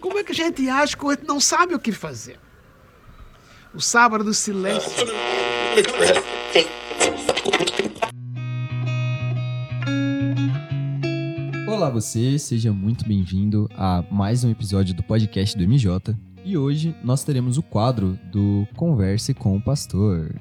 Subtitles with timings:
[0.00, 2.38] Como é que a gente age quando a gente não sabe o que fazer?
[3.74, 4.88] O sábado do silêncio.
[11.66, 16.14] Olá você, seja muito bem-vindo a mais um episódio do podcast do MJ.
[16.44, 20.32] E hoje nós teremos o quadro do Converse com o Pastor.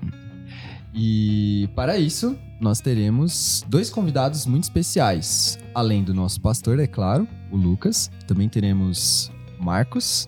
[0.94, 5.58] E para isso, nós teremos dois convidados muito especiais.
[5.74, 10.28] Além do nosso pastor, é claro, o Lucas, também teremos Marcos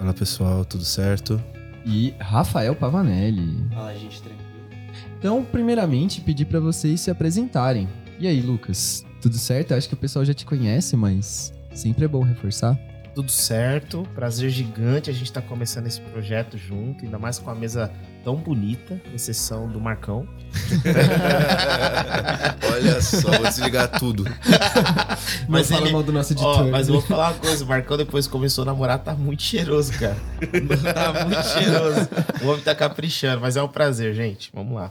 [0.00, 1.38] Fala pessoal, tudo certo?
[1.84, 3.68] e Rafael Pavanelli.
[3.70, 4.50] Fala, gente, tranquilo.
[5.18, 7.86] Então, primeiramente, pedir para vocês se apresentarem.
[8.18, 9.72] E aí, Lucas, tudo certo?
[9.72, 12.78] Eu acho que o pessoal já te conhece, mas sempre é bom reforçar.
[13.14, 17.54] Tudo certo, prazer gigante a gente tá começando esse projeto junto, ainda mais com a
[17.54, 17.90] mesa
[18.24, 20.26] tão bonita, exceção do Marcão.
[22.72, 24.24] Olha só, vou desligar tudo.
[25.48, 26.70] Mas fala ele- mal do nosso Ó, editor.
[26.70, 29.42] mas eu vou falar uma coisa, o Marcão depois que começou a namorar, tá muito
[29.42, 30.16] cheiroso, cara.
[30.94, 32.08] tá muito cheiroso.
[32.42, 34.50] O homem tá caprichando, mas é um prazer, gente.
[34.54, 34.90] Vamos lá.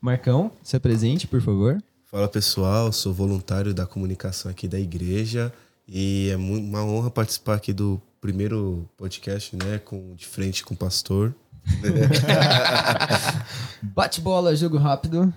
[0.00, 1.78] Marcão, se apresente, por favor.
[2.10, 5.52] Fala pessoal, sou voluntário da comunicação aqui da igreja
[5.88, 10.76] e é uma honra participar aqui do primeiro podcast, né, com de frente com o
[10.76, 11.34] pastor.
[13.94, 15.32] Bate bola, jogo rápido.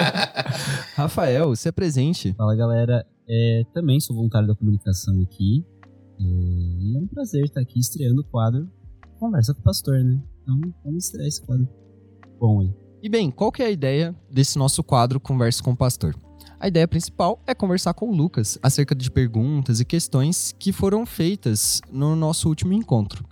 [0.96, 2.32] Rafael, se apresente.
[2.34, 5.64] Fala galera, é, também sou voluntário da comunicação aqui.
[6.18, 8.68] É, e é um prazer estar aqui estreando o quadro
[9.18, 10.20] Conversa com o Pastor, né?
[10.42, 11.68] Então vamos estrear esse quadro
[12.38, 12.74] bom aí.
[13.02, 16.14] E bem, qual que é a ideia desse nosso quadro Conversa com o Pastor?
[16.64, 21.04] A ideia principal é conversar com o Lucas acerca de perguntas e questões que foram
[21.04, 23.22] feitas no nosso último encontro.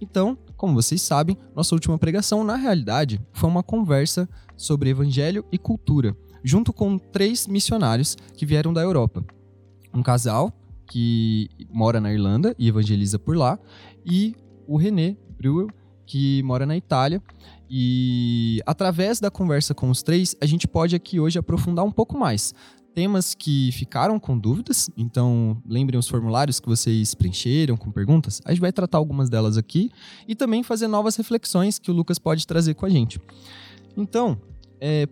[0.00, 5.56] Então, como vocês sabem, nossa última pregação, na realidade, foi uma conversa sobre evangelho e
[5.56, 9.24] cultura, junto com três missionários que vieram da Europa.
[9.94, 10.52] Um casal
[10.84, 13.56] que mora na Irlanda e evangeliza por lá,
[14.04, 14.34] e
[14.66, 15.68] o René Breuer,
[16.04, 17.22] que mora na Itália
[17.70, 22.18] e através da conversa com os três, a gente pode aqui hoje aprofundar um pouco
[22.18, 22.52] mais.
[22.94, 28.42] Temas que ficaram com dúvidas, então lembrem os formulários que vocês preencheram com perguntas.
[28.44, 29.90] A gente vai tratar algumas delas aqui
[30.26, 33.20] e também fazer novas reflexões que o Lucas pode trazer com a gente.
[33.96, 34.40] Então,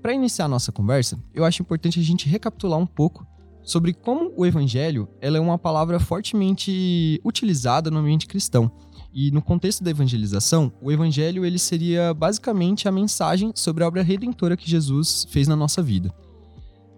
[0.03, 3.27] para iniciar a nossa conversa, eu acho importante a gente recapitular um pouco
[3.63, 8.71] sobre como o evangelho ela é uma palavra fortemente utilizada no ambiente cristão.
[9.15, 14.03] E no contexto da evangelização, o evangelho ele seria basicamente a mensagem sobre a obra
[14.03, 16.13] redentora que Jesus fez na nossa vida.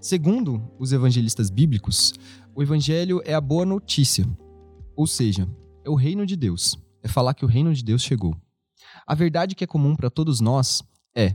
[0.00, 2.14] Segundo os evangelistas bíblicos,
[2.54, 4.26] o evangelho é a boa notícia,
[4.96, 5.48] ou seja,
[5.84, 8.36] é o reino de Deus, é falar que o reino de Deus chegou.
[9.06, 10.82] A verdade que é comum para todos nós
[11.14, 11.34] é: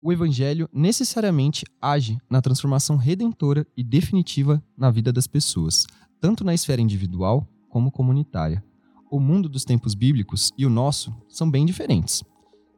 [0.00, 5.86] o evangelho necessariamente age na transformação redentora e definitiva na vida das pessoas,
[6.20, 8.62] tanto na esfera individual como comunitária
[9.10, 12.22] o mundo dos tempos bíblicos e o nosso são bem diferentes.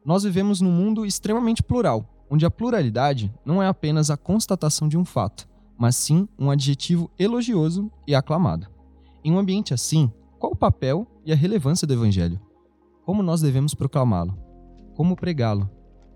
[0.05, 4.97] Nós vivemos num mundo extremamente plural, onde a pluralidade não é apenas a constatação de
[4.97, 5.47] um fato,
[5.77, 8.67] mas sim um adjetivo elogioso e aclamado.
[9.23, 12.39] Em um ambiente assim, qual o papel e a relevância do Evangelho?
[13.05, 14.37] Como nós devemos proclamá-lo?
[14.95, 15.69] Como pregá-lo?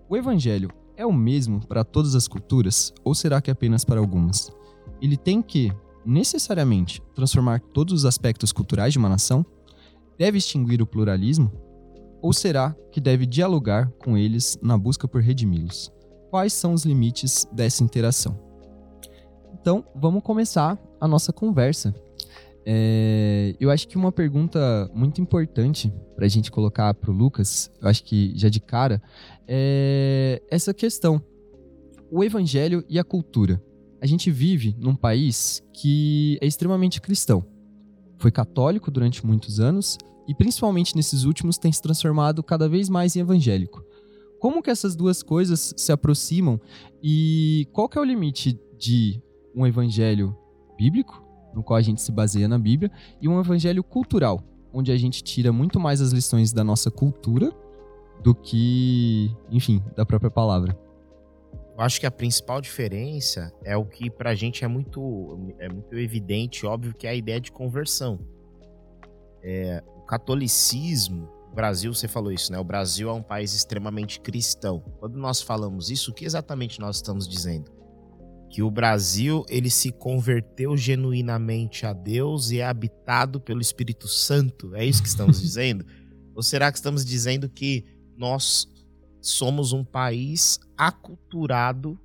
[0.08, 4.52] O Evangelho é o mesmo para todas as culturas ou será que apenas para algumas?
[5.00, 5.72] Ele tem que,
[6.06, 9.44] necessariamente, transformar todos os aspectos culturais de uma nação?
[10.18, 11.50] deve extinguir o pluralismo?
[12.22, 15.92] Ou será que deve dialogar com eles na busca por redimi-los?
[16.34, 18.36] Quais são os limites dessa interação?
[19.52, 21.94] Então, vamos começar a nossa conversa.
[22.66, 27.70] É, eu acho que uma pergunta muito importante para a gente colocar para o Lucas,
[27.80, 29.00] eu acho que já de cara,
[29.46, 31.22] é essa questão:
[32.10, 33.62] o evangelho e a cultura.
[34.02, 37.46] A gente vive num país que é extremamente cristão
[38.18, 43.14] foi católico durante muitos anos e principalmente nesses últimos tem se transformado cada vez mais
[43.14, 43.84] em evangélico.
[44.44, 46.60] Como que essas duas coisas se aproximam
[47.02, 49.18] e qual que é o limite de
[49.56, 50.36] um evangelho
[50.76, 51.24] bíblico,
[51.54, 52.92] no qual a gente se baseia na Bíblia,
[53.22, 57.50] e um evangelho cultural, onde a gente tira muito mais as lições da nossa cultura
[58.22, 60.78] do que, enfim, da própria palavra.
[61.74, 65.96] Eu acho que a principal diferença é o que pra gente é muito, é muito
[65.96, 68.20] evidente, óbvio, que é a ideia de conversão.
[69.42, 72.58] É, o catolicismo, o Brasil, você falou isso, né?
[72.58, 74.80] O Brasil é um país extremamente cristão.
[74.98, 77.70] Quando nós falamos isso, o que exatamente nós estamos dizendo?
[78.50, 84.74] Que o Brasil, ele se converteu genuinamente a Deus e é habitado pelo Espírito Santo.
[84.74, 85.86] É isso que estamos dizendo?
[86.34, 87.84] Ou será que estamos dizendo que
[88.16, 88.66] nós
[89.20, 91.96] somos um país aculturado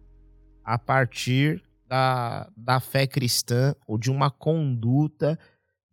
[0.64, 5.40] a partir da, da fé cristã ou de uma conduta,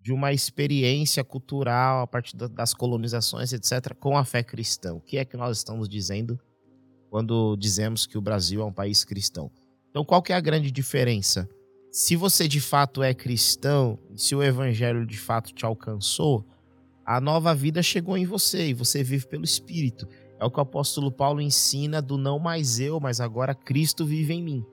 [0.06, 4.94] de uma experiência cultural a partir da- das colonizações, etc., com a fé cristã.
[4.94, 6.38] O que é que nós estamos dizendo
[7.10, 9.50] quando dizemos que o Brasil é um país cristão?
[9.90, 11.48] Então, qual que é a grande diferença?
[11.90, 16.46] Se você de fato é cristão, se o evangelho de fato te alcançou,
[17.04, 20.06] a nova vida chegou em você e você vive pelo Espírito.
[20.38, 24.34] É o que o apóstolo Paulo ensina do não mais eu, mas agora Cristo vive
[24.34, 24.64] em mim.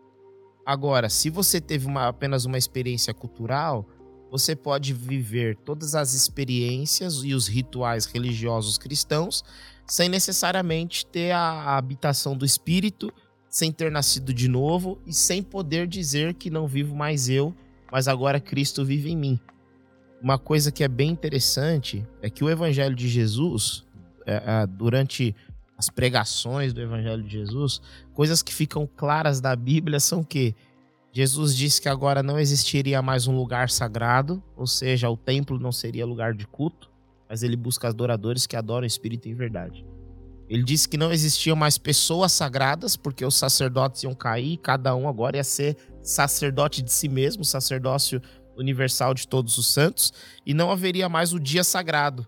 [0.64, 3.88] Agora, se você teve uma- apenas uma experiência cultural,
[4.34, 9.44] você pode viver todas as experiências e os rituais religiosos cristãos
[9.86, 13.14] sem necessariamente ter a habitação do Espírito,
[13.48, 17.56] sem ter nascido de novo e sem poder dizer que não vivo mais eu,
[17.92, 19.40] mas agora Cristo vive em mim.
[20.20, 23.86] Uma coisa que é bem interessante é que o Evangelho de Jesus,
[24.26, 25.36] é, é, durante
[25.78, 27.80] as pregações do Evangelho de Jesus,
[28.16, 30.56] coisas que ficam claras da Bíblia são que
[31.16, 35.72] Jesus disse que agora não existiria mais um lugar sagrado, ou seja, o templo não
[35.72, 36.90] seria lugar de culto,
[37.30, 39.86] mas ele busca adoradores que adoram o Espírito em verdade.
[40.50, 45.08] Ele disse que não existiam mais pessoas sagradas, porque os sacerdotes iam cair, cada um
[45.08, 48.20] agora ia ser sacerdote de si mesmo, sacerdócio
[48.58, 50.12] universal de todos os santos,
[50.44, 52.26] e não haveria mais o dia sagrado,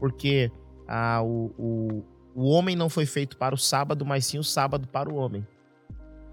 [0.00, 0.50] porque
[0.88, 2.04] ah, o, o,
[2.34, 5.46] o homem não foi feito para o sábado, mas sim o sábado para o homem.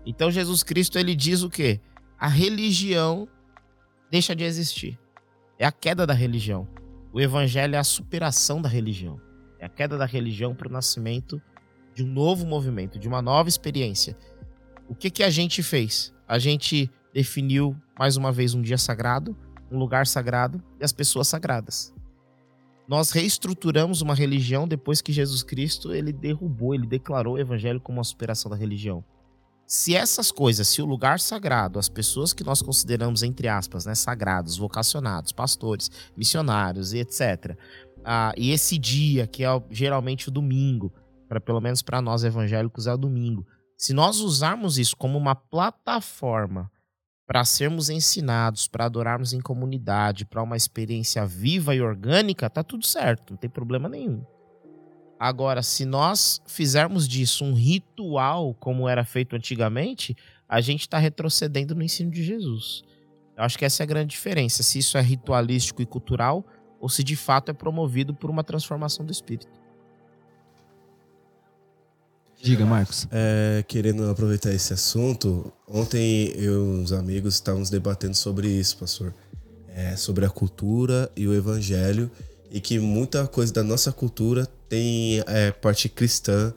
[0.04, 1.80] Então Jesus Cristo ele diz o quê?
[2.22, 3.28] A religião
[4.12, 5.00] deixa de existir.
[5.58, 6.68] É a queda da religião.
[7.12, 9.20] O evangelho é a superação da religião.
[9.58, 11.42] É a queda da religião para o nascimento
[11.96, 14.16] de um novo movimento, de uma nova experiência.
[14.88, 16.14] O que, que a gente fez?
[16.28, 19.36] A gente definiu mais uma vez um dia sagrado,
[19.72, 21.92] um lugar sagrado e as pessoas sagradas.
[22.88, 27.98] Nós reestruturamos uma religião depois que Jesus Cristo ele derrubou, ele declarou o evangelho como
[27.98, 29.04] uma superação da religião.
[29.74, 33.96] Se essas coisas, se o lugar sagrado, as pessoas que nós consideramos, entre aspas, né,
[33.96, 37.58] sagrados, vocacionados, pastores, missionários e etc.,
[38.04, 40.92] ah, e esse dia, que é geralmente o domingo,
[41.26, 43.48] para pelo menos para nós evangélicos é o domingo,
[43.78, 46.70] se nós usarmos isso como uma plataforma
[47.26, 52.86] para sermos ensinados, para adorarmos em comunidade, para uma experiência viva e orgânica, tá tudo
[52.86, 54.22] certo, não tem problema nenhum.
[55.24, 60.18] Agora, se nós fizermos disso um ritual, como era feito antigamente,
[60.50, 62.82] a gente está retrocedendo no ensino de Jesus.
[63.38, 66.44] Eu acho que essa é a grande diferença, se isso é ritualístico e cultural,
[66.80, 69.46] ou se de fato é promovido por uma transformação do espírito.
[72.42, 73.08] Diga, Marcos.
[73.12, 79.14] É, querendo aproveitar esse assunto, ontem eu e os amigos estávamos debatendo sobre isso, pastor.
[79.68, 82.10] É, sobre a cultura e o evangelho,
[82.50, 86.54] e que muita coisa da nossa cultura tem é, parte cristã,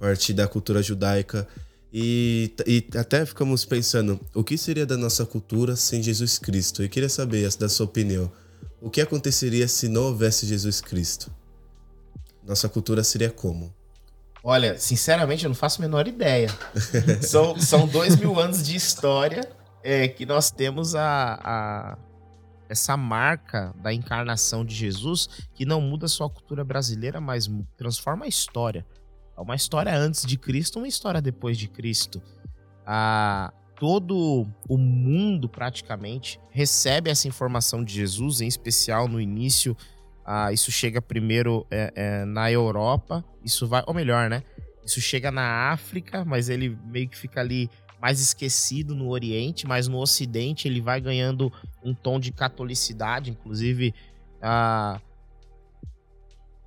[0.00, 1.46] parte da cultura judaica,
[1.92, 6.82] e, e até ficamos pensando, o que seria da nossa cultura sem Jesus Cristo?
[6.82, 8.32] Eu queria saber, da sua opinião,
[8.80, 11.30] o que aconteceria se não houvesse Jesus Cristo?
[12.42, 13.70] Nossa cultura seria como?
[14.42, 16.48] Olha, sinceramente, eu não faço a menor ideia.
[17.20, 19.46] são, são dois mil anos de história
[19.84, 21.98] é, que nós temos a, a-
[22.68, 28.24] essa marca da encarnação de Jesus que não muda só a cultura brasileira, mas transforma
[28.24, 28.86] a história.
[29.36, 32.20] É uma história antes de Cristo, uma história depois de Cristo.
[32.84, 39.76] Ah, todo o mundo, praticamente, recebe essa informação de Jesus, em especial no início.
[40.24, 44.42] ah, isso chega primeiro é, é, na Europa, isso vai, ou melhor, né?
[44.84, 47.70] Isso chega na África, mas ele meio que fica ali
[48.00, 51.52] mais esquecido no Oriente, mas no Ocidente ele vai ganhando
[51.82, 53.94] um tom de catolicidade, inclusive
[54.40, 55.00] a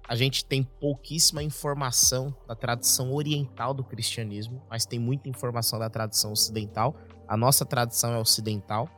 [0.08, 5.90] a gente tem pouquíssima informação da tradição oriental do cristianismo, mas tem muita informação da
[5.90, 6.98] tradição ocidental.
[7.26, 8.90] A nossa tradição é ocidental,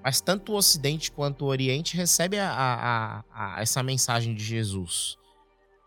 [0.00, 5.16] mas tanto o Ocidente quanto o Oriente recebe a, a- a- essa mensagem de Jesus.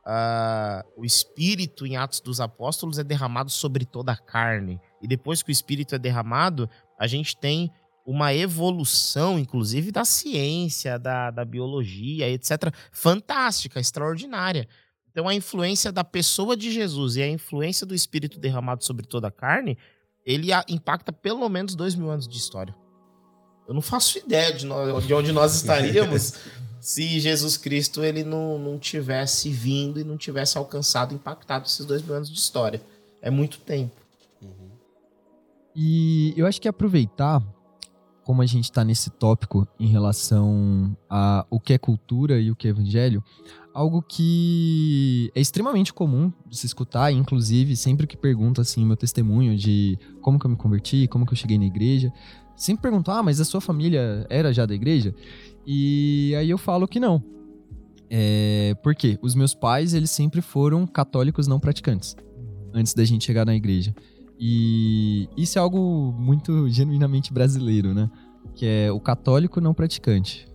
[0.05, 4.81] Ah, o Espírito em Atos dos Apóstolos é derramado sobre toda a carne.
[5.03, 7.69] E depois que o Espírito é derramado, a gente tem
[8.05, 12.73] uma evolução, inclusive, da ciência, da, da biologia, etc.
[12.91, 14.67] Fantástica, extraordinária.
[15.11, 19.27] Então, a influência da pessoa de Jesus e a influência do Espírito derramado sobre toda
[19.27, 19.77] a carne,
[20.25, 22.73] ele impacta pelo menos dois mil anos de história.
[23.67, 26.33] Eu não faço ideia de, nó- de onde nós estaríamos
[26.79, 32.01] se Jesus Cristo ele não, não tivesse vindo e não tivesse alcançado, impactado esses dois
[32.01, 32.81] mil anos de história.
[33.21, 34.02] É muito tempo.
[35.75, 37.41] E eu acho que aproveitar,
[38.23, 42.55] como a gente está nesse tópico em relação a o que é cultura e o
[42.55, 43.23] que é evangelho,
[43.73, 49.57] algo que é extremamente comum de se escutar, inclusive sempre que pergunto assim meu testemunho
[49.57, 52.13] de como que eu me converti, como que eu cheguei na igreja,
[52.55, 55.13] sempre perguntam, ah, mas a sua família era já da igreja?
[55.65, 57.23] E aí eu falo que não.
[58.09, 59.17] É, por quê?
[59.21, 62.15] Os meus pais, eles sempre foram católicos não praticantes,
[62.71, 63.93] antes da gente chegar na igreja.
[64.39, 68.09] E isso é algo muito genuinamente brasileiro, né?
[68.55, 70.47] Que é o católico não praticante.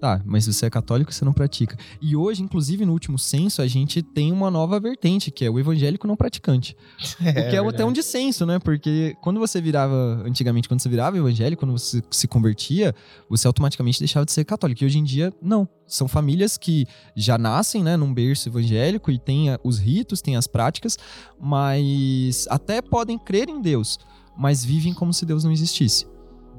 [0.00, 1.76] Tá, mas se você é católico, você não pratica.
[2.00, 5.58] E hoje, inclusive, no último censo, a gente tem uma nova vertente, que é o
[5.58, 6.76] evangélico não praticante.
[7.20, 8.58] É, o que é até um dissenso, né?
[8.60, 12.94] Porque quando você virava, antigamente, quando você virava evangélico, quando você se convertia,
[13.28, 14.82] você automaticamente deixava de ser católico.
[14.82, 15.68] E hoje em dia, não.
[15.86, 16.86] São famílias que
[17.16, 20.96] já nascem, né, num berço evangélico e têm a- os ritos, têm as práticas,
[21.40, 23.98] mas até podem crer em Deus,
[24.36, 26.06] mas vivem como se Deus não existisse.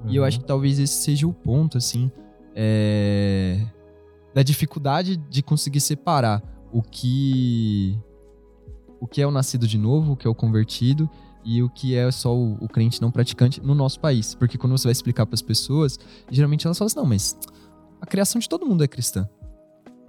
[0.07, 2.11] E eu acho que talvez esse seja o ponto, assim,
[2.55, 3.65] é,
[4.33, 6.41] da dificuldade de conseguir separar
[6.71, 7.99] o que
[9.01, 11.09] o que é o nascido de novo, o que é o convertido
[11.43, 14.35] e o que é só o, o crente não praticante no nosso país.
[14.35, 15.97] Porque quando você vai explicar para as pessoas,
[16.29, 17.37] geralmente elas falam assim, não, mas
[18.01, 19.27] a criação de todo mundo é cristã.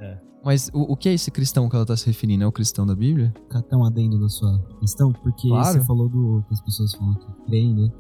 [0.00, 0.18] É.
[0.44, 2.42] Mas o, o que é esse cristão que ela tá se referindo?
[2.42, 3.32] É o cristão da Bíblia?
[3.48, 5.66] Catar um adendo na sua questão, porque Claro.
[5.66, 7.92] você falou do que as pessoas falam que creem, né?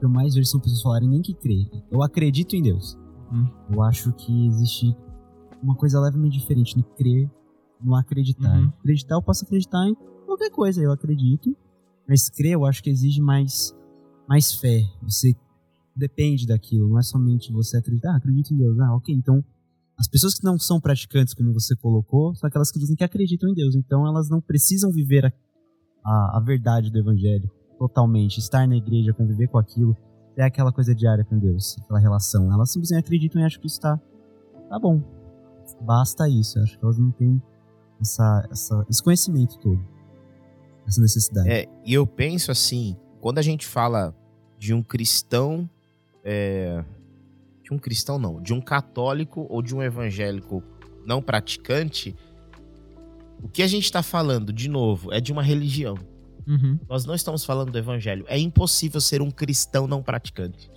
[0.00, 1.68] O eu mais vejo são pessoas falarem nem que creem.
[1.90, 2.96] Eu acredito em Deus.
[3.32, 3.48] Hum.
[3.70, 4.96] Eu acho que existe
[5.62, 7.30] uma coisa levemente diferente no crer,
[7.80, 8.58] no acreditar.
[8.58, 8.72] Uhum.
[8.80, 9.94] Acreditar, eu posso acreditar em
[10.26, 11.56] qualquer coisa, eu acredito.
[12.08, 13.74] Mas crer, eu acho que exige mais,
[14.28, 14.82] mais fé.
[15.02, 15.34] Você
[15.94, 18.78] depende daquilo, não é somente você acreditar, ah, acredito em Deus.
[18.80, 19.42] Ah, ok, então
[19.96, 23.48] as pessoas que não são praticantes, como você colocou, são aquelas que dizem que acreditam
[23.50, 23.74] em Deus.
[23.74, 25.32] Então elas não precisam viver a,
[26.04, 29.96] a, a verdade do Evangelho totalmente, estar na igreja, conviver com aquilo,
[30.34, 32.52] ter aquela coisa diária com Deus, aquela relação.
[32.52, 34.00] Elas simplesmente acreditam e acham que isso tá,
[34.68, 35.02] tá bom.
[35.80, 36.58] Basta isso.
[36.58, 37.42] Eu acho que elas não têm
[38.00, 39.80] essa, essa, esse conhecimento todo,
[40.86, 41.48] essa necessidade.
[41.48, 44.14] É, e eu penso assim, quando a gente fala
[44.58, 45.68] de um cristão,
[46.24, 46.84] é,
[47.62, 50.62] de um cristão não, de um católico ou de um evangélico
[51.04, 52.16] não praticante,
[53.42, 55.96] o que a gente está falando, de novo, é de uma religião.
[56.46, 56.78] Uhum.
[56.88, 58.24] Nós não estamos falando do evangelho.
[58.28, 60.70] É impossível ser um cristão não praticante.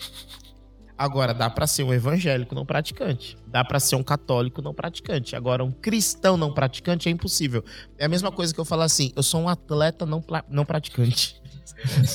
[0.97, 3.37] Agora, dá pra ser um evangélico não praticante.
[3.47, 5.35] Dá pra ser um católico não praticante.
[5.35, 7.65] Agora, um cristão não praticante é impossível.
[7.97, 11.41] É a mesma coisa que eu falar assim: eu sou um atleta não, não praticante.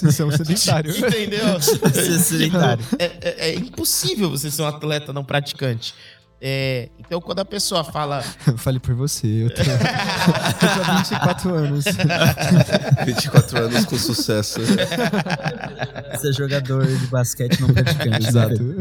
[0.00, 0.90] Você é um sedentário.
[0.97, 1.61] Entendeu?
[1.61, 2.83] Ser sedentário.
[2.99, 5.95] É, é- é impossível você ser um atleta não praticante.
[6.40, 8.23] É, então, quando a pessoa fala.
[8.56, 9.26] Fale por você.
[9.44, 11.85] Eu tenho, eu tenho 24 anos.
[13.04, 14.61] 24 anos com sucesso.
[16.18, 18.26] Ser jogador de basquete não praticante.
[18.26, 18.76] Exato.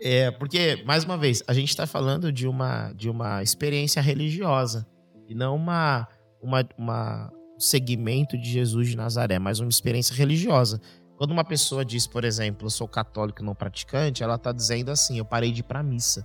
[0.00, 4.86] É, porque, mais uma vez, a gente está falando de uma, de uma experiência religiosa
[5.28, 6.08] e não uma,
[6.40, 10.80] uma, uma um segmento de Jesus de Nazaré, mas uma experiência religiosa.
[11.16, 15.18] Quando uma pessoa diz, por exemplo, eu sou católico não praticante, ela está dizendo assim:
[15.18, 16.24] eu parei de ir para missa,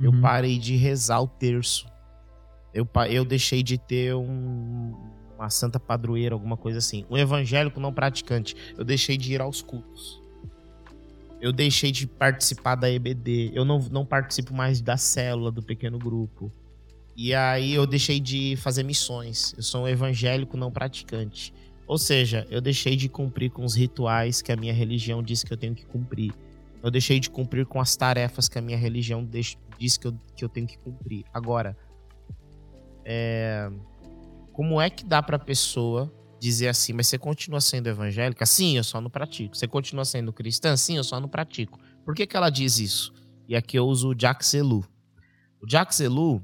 [0.00, 0.20] eu Uhum.
[0.20, 1.86] parei de rezar o terço,
[2.74, 4.94] eu, eu deixei de ter um-
[5.36, 7.04] uma santa padroeira, alguma coisa assim.
[7.10, 10.20] Um evangélico não praticante, eu deixei de ir aos cultos.
[11.40, 13.52] Eu deixei de participar da EBD.
[13.54, 16.50] Eu não, não participo mais da célula do pequeno grupo.
[17.16, 19.54] E aí eu deixei de fazer missões.
[19.56, 21.54] Eu sou um evangélico não praticante.
[21.86, 25.52] Ou seja, eu deixei de cumprir com os rituais que a minha religião diz que
[25.52, 26.32] eu tenho que cumprir.
[26.82, 30.44] Eu deixei de cumprir com as tarefas que a minha religião diz que eu, que
[30.44, 31.24] eu tenho que cumprir.
[31.32, 31.76] Agora,
[33.04, 33.70] é,
[34.52, 38.46] como é que dá pra pessoa dizer assim, mas você continua sendo evangélica?
[38.46, 39.56] Sim, eu só não pratico.
[39.56, 40.76] Você continua sendo cristã?
[40.76, 41.78] Sim, eu só não pratico.
[42.04, 43.12] Por que, que ela diz isso?
[43.48, 44.84] E aqui eu uso o Jacques Ellul.
[45.60, 46.42] O Jacques Ellul,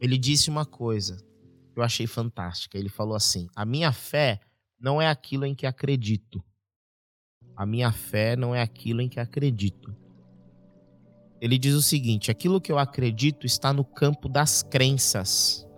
[0.00, 1.16] ele disse uma coisa
[1.72, 2.78] que eu achei fantástica.
[2.78, 4.40] Ele falou assim: a minha fé
[4.80, 6.42] não é aquilo em que acredito.
[7.60, 9.94] A minha fé não é aquilo em que acredito.
[11.38, 15.68] Ele diz o seguinte: aquilo que eu acredito está no campo das crenças.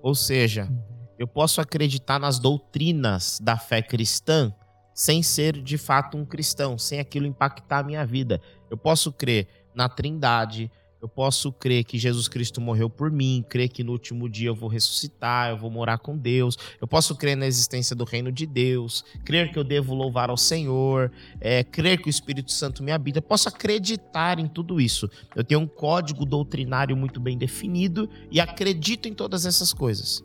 [0.00, 0.72] Ou seja,
[1.18, 4.54] eu posso acreditar nas doutrinas da fé cristã
[4.94, 8.40] sem ser de fato um cristão, sem aquilo impactar a minha vida.
[8.70, 13.70] Eu posso crer na Trindade, eu posso crer que Jesus Cristo morreu por mim, crer
[13.70, 16.58] que no último dia eu vou ressuscitar, eu vou morar com Deus.
[16.78, 20.36] Eu posso crer na existência do reino de Deus, crer que eu devo louvar ao
[20.36, 23.18] Senhor, é, crer que o Espírito Santo me habita.
[23.18, 25.08] Eu posso acreditar em tudo isso.
[25.34, 30.22] Eu tenho um código doutrinário muito bem definido e acredito em todas essas coisas.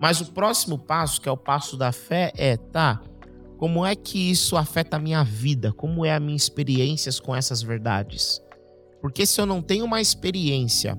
[0.00, 3.02] Mas o próximo passo, que é o passo da fé, é, tá,
[3.58, 5.70] como é que isso afeta a minha vida?
[5.72, 8.40] Como é a minha experiências com essas verdades?
[9.00, 10.98] Porque se eu não tenho uma experiência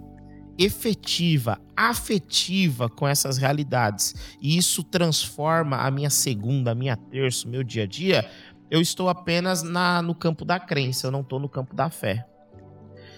[0.57, 7.49] efetiva, afetiva com essas realidades, e isso transforma a minha segunda, a minha terça, o
[7.49, 8.29] meu dia a dia,
[8.69, 12.25] eu estou apenas na, no campo da crença, eu não estou no campo da fé.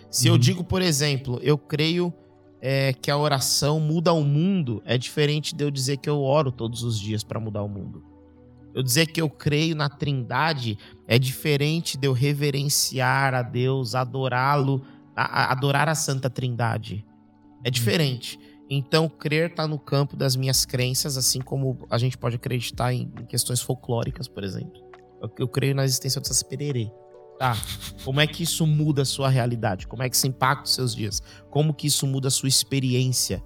[0.10, 2.14] Se eu digo, por exemplo, eu creio
[2.62, 6.52] é, que a oração muda o mundo, é diferente de eu dizer que eu oro
[6.52, 8.11] todos os dias para mudar o mundo.
[8.74, 14.82] Eu dizer que eu creio na Trindade é diferente de eu reverenciar a Deus, adorá-lo,
[15.16, 17.06] adorar a Santa Trindade.
[17.64, 18.40] É diferente.
[18.70, 23.10] Então, crer está no campo das minhas crenças, assim como a gente pode acreditar em,
[23.28, 24.82] questões folclóricas, por exemplo.
[25.22, 26.90] Eu, eu creio na existência do Saci Pererê.
[27.38, 27.58] Tá.
[28.06, 29.88] Como é que isso muda a sua realidade?
[29.88, 31.22] Como é que isso impacta os seus dias?
[31.50, 33.44] Como que isso muda a sua experiência?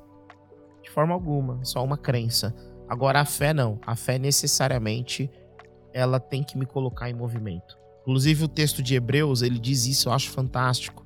[0.83, 2.53] De forma alguma, só uma crença.
[2.87, 3.79] Agora a fé não.
[3.85, 5.29] A fé necessariamente
[5.93, 7.77] ela tem que me colocar em movimento.
[8.01, 11.05] Inclusive o texto de Hebreus, ele diz isso, eu acho fantástico.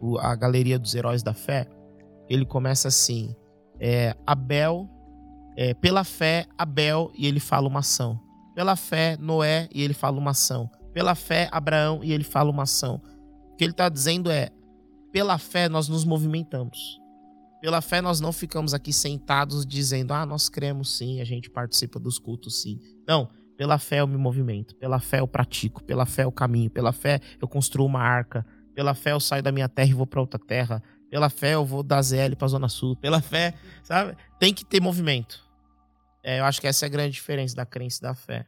[0.00, 1.68] O, a galeria dos heróis da fé,
[2.28, 3.34] ele começa assim:
[3.78, 4.88] é, Abel,
[5.56, 8.18] é, pela fé, Abel, e ele fala uma ação.
[8.54, 10.68] Pela fé, Noé, e ele fala uma ação.
[10.92, 13.00] Pela fé, Abraão, e ele fala uma ação.
[13.52, 14.50] O que ele está dizendo é:
[15.12, 16.98] pela fé nós nos movimentamos.
[17.60, 21.98] Pela fé nós não ficamos aqui sentados dizendo, ah, nós cremos sim, a gente participa
[21.98, 22.80] dos cultos sim.
[23.06, 26.92] Não, pela fé eu me movimento, pela fé eu pratico, pela fé eu caminho, pela
[26.92, 30.20] fé eu construo uma arca, pela fé eu saio da minha terra e vou para
[30.20, 34.16] outra terra, pela fé eu vou da ZL para Zona Sul, pela fé, sabe?
[34.38, 35.44] Tem que ter movimento.
[36.22, 38.46] É, eu acho que essa é a grande diferença da crença e da fé.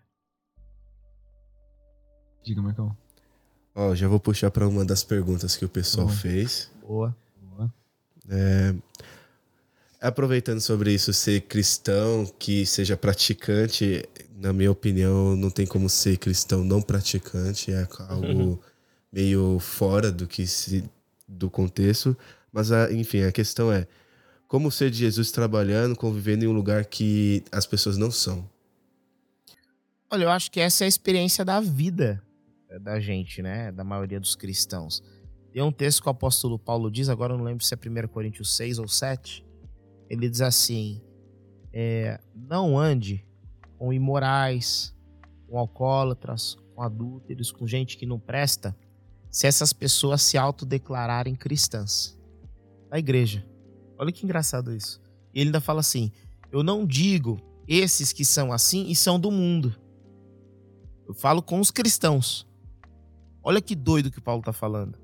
[2.42, 2.97] Diga, Marcão.
[3.75, 6.19] Ó, já vou puxar para uma das perguntas que o pessoal Boa.
[6.19, 6.71] fez.
[6.87, 7.16] Boa.
[8.29, 8.75] É,
[10.00, 14.05] aproveitando sobre isso, ser cristão, que seja praticante,
[14.37, 18.59] na minha opinião, não tem como ser cristão não praticante, é algo uhum.
[19.12, 20.85] meio fora do que se,
[21.26, 22.17] do contexto.
[22.52, 23.87] Mas, enfim, a questão é
[24.49, 28.49] como ser de Jesus trabalhando, convivendo em um lugar que as pessoas não são.
[30.11, 32.23] Olha, eu acho que essa é a experiência da vida
[32.81, 33.73] da gente, né?
[33.73, 35.03] Da maioria dos cristãos.
[35.53, 38.09] Tem um texto que o apóstolo Paulo diz, agora eu não lembro se é 1
[38.09, 39.45] Coríntios 6 ou 7.
[40.09, 41.03] Ele diz assim:
[41.73, 43.27] é, Não ande
[43.77, 44.95] com imorais,
[45.47, 48.77] com alcoólatras, com adúlteros, com gente que não presta,
[49.31, 52.19] se essas pessoas se autodeclararem cristãs.
[52.88, 53.47] Da igreja.
[53.99, 55.01] Olha que engraçado isso.
[55.35, 56.11] E ele ainda fala assim:
[56.51, 59.75] Eu não digo esses que são assim e são do mundo.
[61.07, 62.47] Eu falo com os cristãos.
[63.43, 65.02] Olha que doido que Paulo está falando.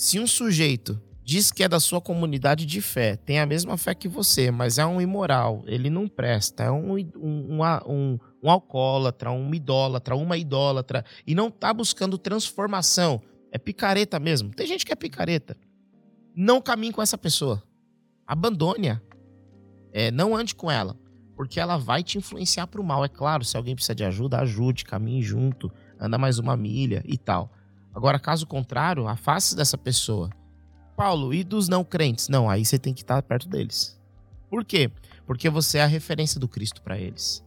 [0.00, 3.94] Se um sujeito diz que é da sua comunidade de fé, tem a mesma fé
[3.94, 9.30] que você, mas é um imoral, ele não presta, é um, um, um, um alcoólatra,
[9.30, 13.20] um idólatra, uma idólatra, e não está buscando transformação,
[13.52, 14.54] é picareta mesmo.
[14.54, 15.54] Tem gente que é picareta.
[16.34, 17.62] Não caminhe com essa pessoa.
[18.26, 19.02] Abandone-a.
[19.92, 20.98] É, não ande com ela,
[21.36, 23.04] porque ela vai te influenciar para o mal.
[23.04, 27.18] É claro, se alguém precisa de ajuda, ajude, caminhe junto, anda mais uma milha e
[27.18, 27.52] tal.
[27.94, 30.30] Agora, caso contrário, afaste dessa pessoa.
[30.96, 32.28] Paulo, e dos não crentes?
[32.28, 33.98] Não, aí você tem que estar perto deles.
[34.48, 34.90] Por quê?
[35.26, 37.44] Porque você é a referência do Cristo para eles.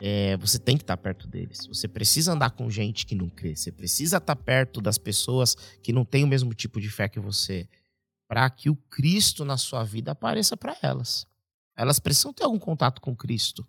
[0.00, 1.66] É, você tem que estar perto deles.
[1.66, 3.56] Você precisa andar com gente que não crê.
[3.56, 7.18] Você precisa estar perto das pessoas que não têm o mesmo tipo de fé que
[7.18, 7.68] você,
[8.28, 11.26] para que o Cristo na sua vida apareça para elas.
[11.76, 13.66] Elas precisam ter algum contato com Cristo.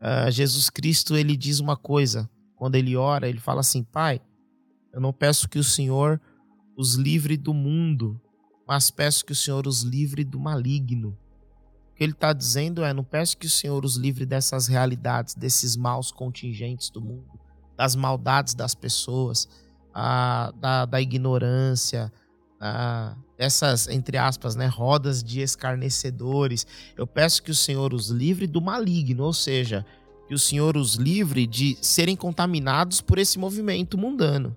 [0.00, 4.20] Uh, Jesus Cristo ele diz uma coisa quando ele ora, ele fala assim: Pai,
[4.94, 6.20] eu não peço que o Senhor
[6.76, 8.20] os livre do mundo,
[8.66, 11.18] mas peço que o Senhor os livre do maligno.
[11.90, 15.34] O que ele está dizendo é: não peço que o Senhor os livre dessas realidades,
[15.34, 17.40] desses maus contingentes do mundo,
[17.76, 19.48] das maldades das pessoas,
[19.92, 22.12] a, da, da ignorância,
[22.60, 26.64] a, essas, entre aspas, né, rodas de escarnecedores.
[26.96, 29.84] Eu peço que o Senhor os livre do maligno, ou seja,
[30.28, 34.56] que o Senhor os livre de serem contaminados por esse movimento mundano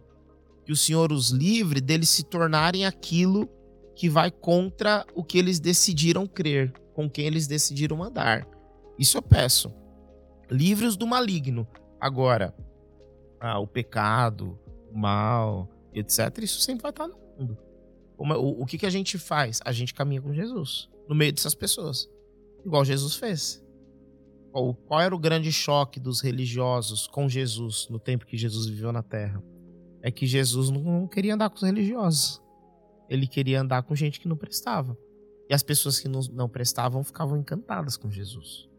[0.68, 3.48] que o Senhor os livre deles se tornarem aquilo
[3.96, 8.46] que vai contra o que eles decidiram crer, com quem eles decidiram andar.
[9.00, 9.74] Isso eu peço.
[10.52, 11.66] Livres do maligno.
[12.02, 12.54] Agora,
[13.40, 14.60] ah, o pecado,
[14.92, 17.58] o mal, etc., isso sempre vai estar no mundo.
[18.18, 19.62] O, o, que, que a gente faz?
[19.64, 22.10] A gente caminha com Jesus, no meio dessas pessoas.
[22.66, 23.64] Igual Jesus fez.
[24.52, 29.02] Qual era o grande choque dos religiosos com Jesus no tempo que Jesus viveu na
[29.02, 29.42] Terra?
[30.08, 32.42] É que Jesus não queria andar com os religiosos.
[33.10, 34.98] Ele queria andar com gente que não prestava.
[35.50, 38.70] E as pessoas que não prestavam ficavam encantadas com Jesus.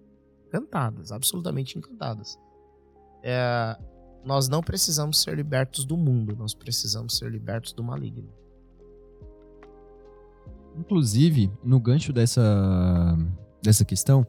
[0.46, 2.38] Encantadas, absolutamente encantadas.
[3.22, 3.76] É,
[4.24, 8.32] nós não precisamos ser libertos do mundo, nós precisamos ser libertos do maligno.
[10.78, 13.18] Inclusive, no gancho dessa,
[13.62, 14.26] dessa questão,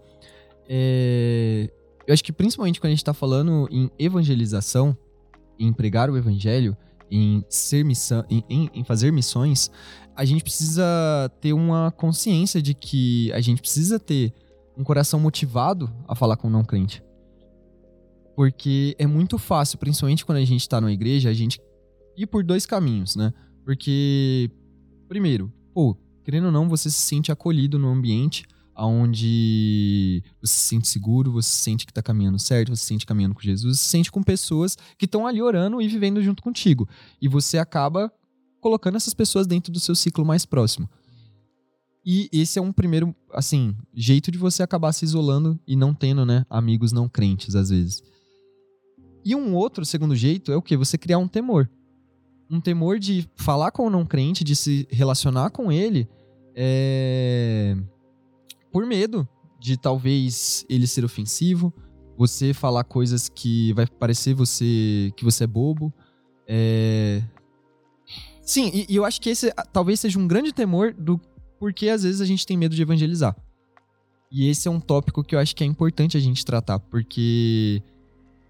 [0.67, 1.71] é,
[2.05, 4.97] Eu acho que principalmente quando a gente tá falando em evangelização,
[5.57, 6.75] em pregar o evangelho,
[7.11, 9.71] em ser missão, em, em, em fazer missões,
[10.15, 10.83] a gente precisa
[11.39, 14.33] ter uma consciência de que a gente precisa ter
[14.77, 17.03] um coração motivado a falar com o não crente.
[18.35, 21.59] Porque é muito fácil, principalmente quando a gente tá numa igreja, a gente
[22.15, 23.33] ir por dois caminhos, né?
[23.65, 24.49] Porque,
[25.07, 28.43] primeiro, pô, querendo ou não, você se sente acolhido no ambiente
[28.85, 33.35] onde você se sente seguro, você sente que tá caminhando certo, você se sente caminhando
[33.35, 36.87] com Jesus, você se sente com pessoas que estão ali orando e vivendo junto contigo.
[37.21, 38.11] E você acaba
[38.61, 40.89] colocando essas pessoas dentro do seu ciclo mais próximo.
[42.05, 46.25] E esse é um primeiro, assim, jeito de você acabar se isolando e não tendo,
[46.25, 48.01] né, amigos não crentes às vezes.
[49.23, 50.77] E um outro segundo jeito é o que?
[50.77, 51.69] Você criar um temor.
[52.49, 56.07] Um temor de falar com o não crente, de se relacionar com ele,
[56.55, 57.77] é...
[58.71, 59.27] por medo
[59.59, 61.73] de talvez ele ser ofensivo,
[62.17, 65.93] você falar coisas que vai parecer você que você é bobo.
[66.47, 67.21] É...
[68.41, 71.19] Sim, e, e eu acho que esse talvez seja um grande temor do
[71.59, 73.35] porque às vezes a gente tem medo de evangelizar.
[74.31, 77.81] E esse é um tópico que eu acho que é importante a gente tratar, porque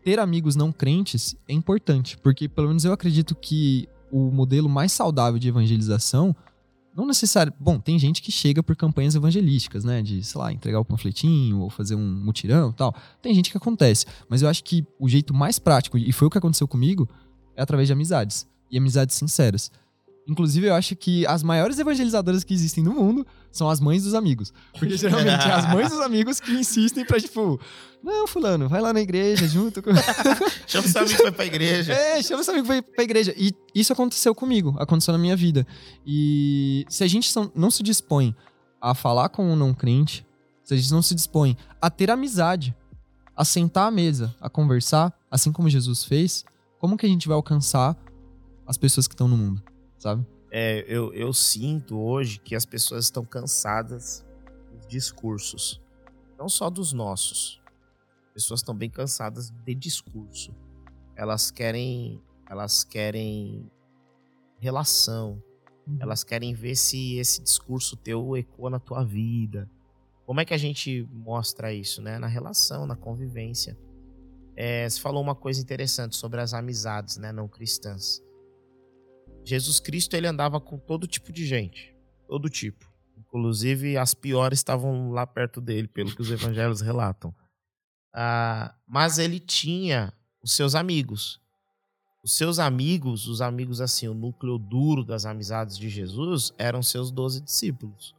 [0.04, 4.92] ter amigos não crentes é importante, porque pelo menos eu acredito que o modelo mais
[4.92, 6.36] saudável de evangelização
[6.96, 7.54] não necessário.
[7.60, 10.02] Bom, tem gente que chega por campanhas evangelísticas, né?
[10.02, 12.94] De, sei lá, entregar o panfletinho ou fazer um mutirão tal.
[13.22, 14.06] Tem gente que acontece.
[14.28, 17.08] Mas eu acho que o jeito mais prático, e foi o que aconteceu comigo,
[17.56, 18.48] é através de amizades.
[18.72, 19.72] E amizades sinceras.
[20.30, 24.14] Inclusive, eu acho que as maiores evangelizadoras que existem no mundo são as mães dos
[24.14, 24.54] amigos.
[24.78, 27.60] Porque geralmente é as mães dos amigos que insistem pra, tipo,
[28.04, 29.90] não, fulano, vai lá na igreja junto com.
[30.68, 31.94] chama seu amigo pra ir pra igreja.
[31.94, 33.34] É, chama seu amigo pra ir pra igreja.
[33.36, 35.66] E isso aconteceu comigo, aconteceu na minha vida.
[36.06, 38.36] E se a gente não se dispõe
[38.80, 40.24] a falar com um não crente,
[40.64, 42.76] se a gente não se dispõe a ter amizade,
[43.36, 46.46] a sentar à mesa, a conversar, assim como Jesus fez,
[46.78, 47.98] como que a gente vai alcançar
[48.68, 49.64] as pessoas que estão no mundo?
[50.00, 50.26] Sabe?
[50.52, 54.26] É, eu, eu sinto hoje que as pessoas estão cansadas
[54.72, 55.80] dos discursos.
[56.38, 57.62] Não só dos nossos.
[58.28, 60.56] As pessoas estão bem cansadas de discurso.
[61.16, 62.20] Elas querem.
[62.50, 63.70] Elas querem
[64.58, 65.42] relação.
[65.86, 65.98] Uhum.
[66.00, 69.70] Elas querem ver se esse discurso teu ecoa na tua vida.
[70.26, 72.18] Como é que a gente mostra isso, né?
[72.18, 73.78] Na relação, na convivência.
[74.56, 78.22] É, você falou uma coisa interessante sobre as amizades, né, não cristãs.
[79.50, 81.96] Jesus Cristo ele andava com todo tipo de gente,
[82.28, 82.88] todo tipo.
[83.18, 87.34] Inclusive as piores estavam lá perto dele, pelo que os evangelhos relatam.
[88.14, 91.42] Ah, mas ele tinha os seus amigos.
[92.24, 97.10] Os seus amigos, os amigos assim, o núcleo duro das amizades de Jesus eram seus
[97.10, 98.16] doze discípulos.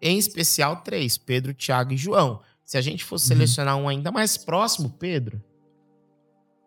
[0.00, 2.40] Em especial três, Pedro, Tiago e João.
[2.64, 3.36] Se a gente fosse uhum.
[3.36, 5.42] selecionar um ainda mais próximo, Pedro,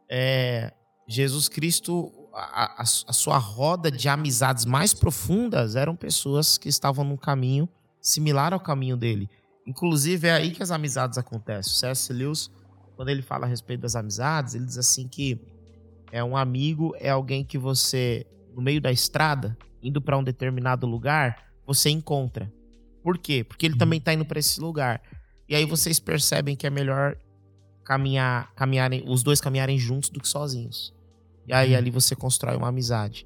[0.08, 0.72] é,
[1.08, 7.06] Jesus Cristo a, a, a, sua roda de amizades mais profundas eram pessoas que estavam
[7.06, 7.68] num caminho
[8.02, 9.30] similar ao caminho dele.
[9.66, 11.72] Inclusive, é aí que as amizades acontecem.
[11.72, 12.14] O C.S.
[12.14, 12.52] Lewis,
[12.96, 15.40] quando ele fala a respeito das amizades, ele diz assim que
[16.12, 20.86] é um amigo é alguém que você, no meio da estrada, indo para um determinado
[20.86, 22.52] lugar, você encontra.
[23.02, 23.44] Por quê?
[23.44, 23.80] Porque ele uhum.
[23.80, 25.02] também está indo para esse lugar.
[25.48, 27.18] E aí vocês percebem que é melhor
[27.84, 30.95] caminhar, caminharem, os dois caminharem juntos do que sozinhos.
[31.48, 33.26] E aí ali você constrói uma amizade.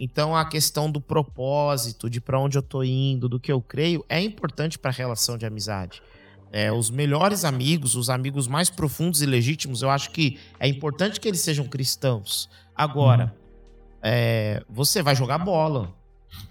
[0.00, 4.04] Então a questão do propósito, de para onde eu tô indo, do que eu creio,
[4.08, 6.02] é importante para a relação de amizade.
[6.50, 11.20] É, os melhores amigos, os amigos mais profundos e legítimos, eu acho que é importante
[11.20, 12.48] que eles sejam cristãos.
[12.74, 13.98] Agora, uhum.
[14.02, 15.92] é, você vai jogar bola,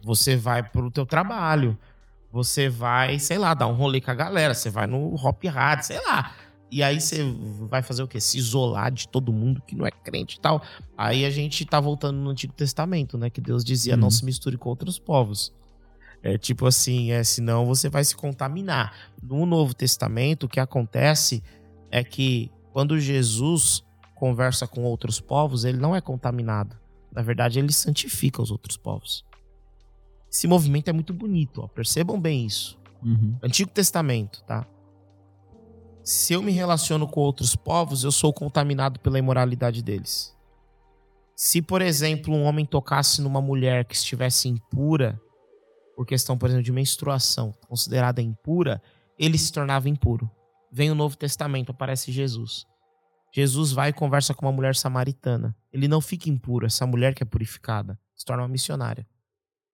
[0.04, 1.78] você vai pro teu trabalho,
[2.32, 5.82] você vai, sei lá, dar um rolê com a galera, você vai no Hop Hard,
[5.82, 6.36] sei lá.
[6.70, 7.24] E aí você
[7.70, 8.20] vai fazer o quê?
[8.20, 10.62] Se isolar de todo mundo que não é crente e tal.
[10.98, 13.30] Aí a gente tá voltando no Antigo Testamento, né?
[13.30, 14.02] Que Deus dizia, uhum.
[14.02, 15.54] não se misture com outros povos.
[16.22, 18.94] É tipo assim, é, senão você vai se contaminar.
[19.22, 21.42] No Novo Testamento, o que acontece
[21.90, 23.84] é que quando Jesus
[24.16, 26.76] conversa com outros povos, ele não é contaminado.
[27.14, 29.26] Na verdade, ele santifica os outros povos.
[30.30, 31.68] Esse movimento é muito bonito, ó.
[31.68, 32.78] percebam bem isso.
[33.02, 33.38] Uhum.
[33.42, 34.68] Antigo Testamento, tá?
[36.08, 40.34] Se eu me relaciono com outros povos, eu sou contaminado pela imoralidade deles.
[41.36, 45.22] Se, por exemplo, um homem tocasse numa mulher que estivesse impura,
[45.98, 48.82] por questão, por exemplo, de menstruação, considerada impura,
[49.20, 50.32] ele se tornava impuro.
[50.72, 52.66] Vem o Novo Testamento, aparece Jesus.
[53.34, 55.54] Jesus vai e conversa com uma mulher samaritana.
[55.74, 59.06] Ele não fica impuro, essa mulher que é purificada se torna uma missionária.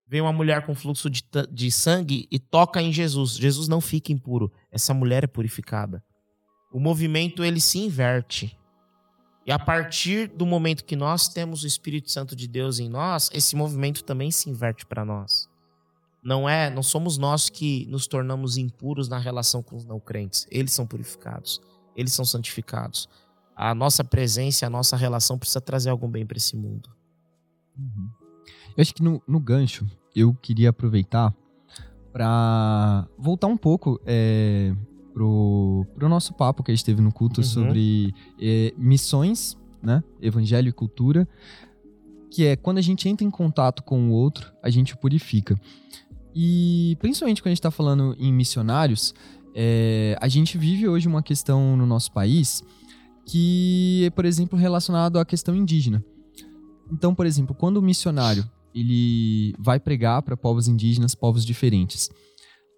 [0.08, 3.36] Vem uma mulher com fluxo de, de sangue e toca em Jesus.
[3.36, 6.04] Jesus não fica impuro, essa mulher é purificada.
[6.74, 8.58] O movimento ele se inverte.
[9.46, 13.30] E a partir do momento que nós temos o Espírito Santo de Deus em nós,
[13.32, 15.48] esse movimento também se inverte para nós.
[16.24, 20.48] Não é, não somos nós que nos tornamos impuros na relação com os não crentes.
[20.50, 21.62] Eles são purificados,
[21.96, 23.08] eles são santificados.
[23.56, 26.90] A nossa presença, a nossa relação precisa trazer algum bem para esse mundo.
[27.78, 28.10] Uhum.
[28.76, 31.36] Eu acho que no, no gancho eu queria aproveitar
[32.12, 34.74] para voltar um pouco é,
[35.14, 37.48] pro, pro nosso papo que a gente teve no culto uhum.
[37.48, 40.04] sobre é, missões, né?
[40.22, 41.28] Evangelho e cultura,
[42.32, 45.60] que é quando a gente entra em contato com o outro, a gente purifica.
[46.36, 49.14] E principalmente quando a gente está falando em missionários,
[49.54, 52.64] é, a gente vive hoje uma questão no nosso país
[53.26, 56.04] que é, por exemplo, relacionado à questão indígena.
[56.92, 62.10] Então, por exemplo, quando o missionário ele vai pregar para povos indígenas, povos diferentes,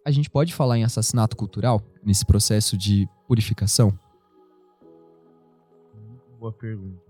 [0.05, 3.97] a gente pode falar em assassinato cultural nesse processo de purificação?
[6.39, 7.01] Boa pergunta.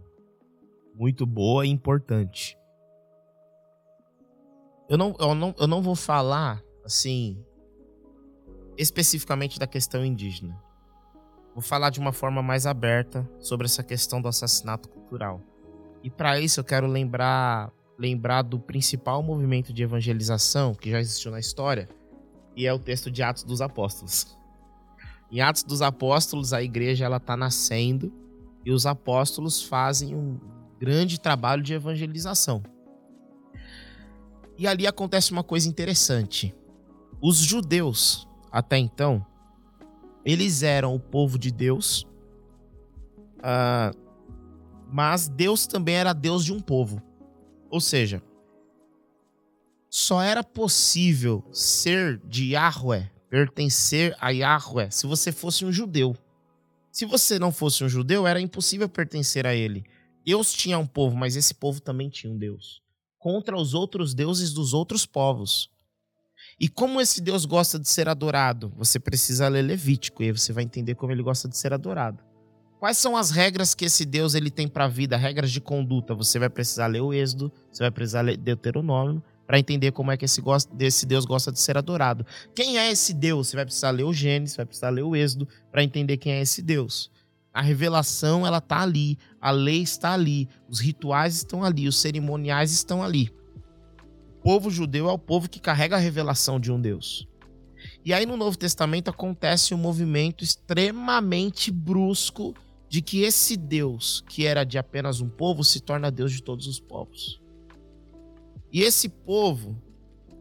[0.95, 2.57] Muito boa e importante.
[4.87, 7.43] Eu não, eu não, eu não vou falar, assim,
[8.77, 10.57] especificamente da questão indígena.
[11.53, 15.41] Vou falar de uma forma mais aberta sobre essa questão do assassinato cultural.
[16.01, 21.31] E para isso eu quero lembrar, lembrar do principal movimento de evangelização que já existiu
[21.31, 21.89] na história,
[22.55, 24.37] e é o texto de Atos dos Apóstolos.
[25.31, 28.13] Em Atos dos Apóstolos, a igreja ela está nascendo
[28.65, 30.39] e os apóstolos fazem um
[30.79, 32.63] grande trabalho de evangelização.
[34.57, 36.55] E ali acontece uma coisa interessante.
[37.21, 39.25] Os judeus, até então,
[40.23, 42.07] eles eram o povo de Deus,
[43.39, 43.95] uh,
[44.91, 47.01] mas Deus também era Deus de um povo.
[47.69, 48.21] Ou seja,
[49.97, 56.13] só era possível ser de Yahweh, pertencer a Yahweh, se você fosse um judeu.
[56.91, 59.85] Se você não fosse um judeu, era impossível pertencer a ele.
[60.25, 62.81] Deus tinha um povo, mas esse povo também tinha um Deus.
[63.17, 65.71] Contra os outros deuses dos outros povos.
[66.59, 68.73] E como esse Deus gosta de ser adorado?
[68.75, 72.21] Você precisa ler Levítico e aí você vai entender como ele gosta de ser adorado.
[72.81, 76.13] Quais são as regras que esse Deus ele tem para a vida, regras de conduta?
[76.13, 80.17] Você vai precisar ler o Êxodo, você vai precisar ler Deuteronômio, para entender como é
[80.17, 80.41] que esse,
[80.79, 82.25] esse Deus gosta de ser adorado.
[82.55, 83.47] Quem é esse Deus?
[83.47, 86.41] Você vai precisar ler o Gênesis, vai precisar ler o Êxodo para entender quem é
[86.41, 87.11] esse Deus.
[87.53, 92.71] A revelação ela tá ali, a lei está ali, os rituais estão ali, os cerimoniais
[92.71, 93.31] estão ali.
[94.39, 97.27] O povo judeu é o povo que carrega a revelação de um Deus.
[98.03, 102.53] E aí no Novo Testamento acontece um movimento extremamente brusco
[102.89, 106.67] de que esse Deus, que era de apenas um povo, se torna Deus de todos
[106.67, 107.41] os povos.
[108.75, 109.81] E esse povo,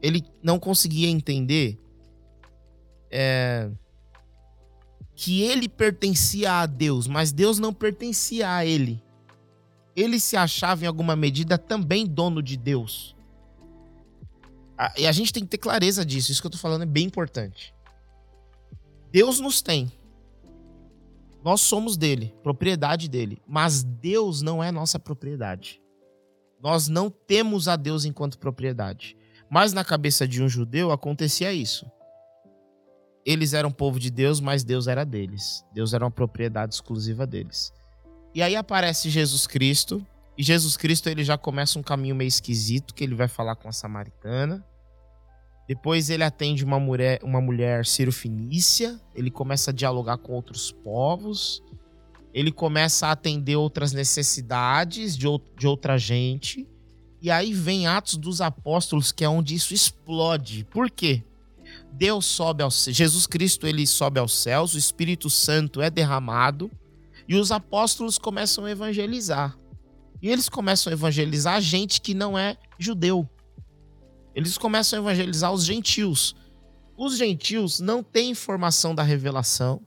[0.02, 1.78] ele não conseguia entender
[3.08, 3.70] é,
[5.14, 9.00] que ele pertencia a Deus, mas Deus não pertencia a ele.
[9.94, 13.14] Ele se achava, em alguma medida, também dono de Deus.
[14.98, 16.32] E a gente tem que ter clareza disso.
[16.32, 17.72] Isso que eu tô falando é bem importante.
[19.12, 19.92] Deus nos tem.
[21.44, 23.40] Nós somos dele, propriedade dele.
[23.46, 25.83] Mas Deus não é nossa propriedade.
[26.64, 29.14] Nós não temos a Deus enquanto propriedade.
[29.50, 31.84] Mas na cabeça de um judeu acontecia isso.
[33.22, 35.62] Eles eram povo de Deus, mas Deus era deles.
[35.74, 37.70] Deus era uma propriedade exclusiva deles.
[38.34, 40.04] E aí aparece Jesus Cristo,
[40.38, 43.68] e Jesus Cristo ele já começa um caminho meio esquisito, que ele vai falar com
[43.68, 44.64] a samaritana.
[45.68, 48.98] Depois ele atende uma mulher, uma mulher Fenícia.
[49.14, 51.62] ele começa a dialogar com outros povos
[52.34, 56.66] ele começa a atender outras necessidades de, de outra gente.
[57.22, 60.64] E aí vem Atos dos Apóstolos, que é onde isso explode.
[60.64, 61.22] Por quê?
[61.92, 66.68] Deus sobe aos Jesus Cristo, ele sobe aos céus, o Espírito Santo é derramado
[67.28, 69.56] e os apóstolos começam a evangelizar.
[70.20, 73.28] E eles começam a evangelizar gente que não é judeu.
[74.34, 76.34] Eles começam a evangelizar os gentios.
[76.96, 79.80] Os gentios não têm informação da revelação,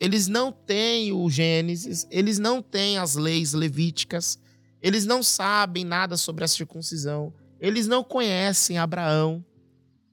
[0.00, 4.38] eles não têm o Gênesis, eles não têm as leis levíticas,
[4.80, 9.44] eles não sabem nada sobre a circuncisão, eles não conhecem Abraão,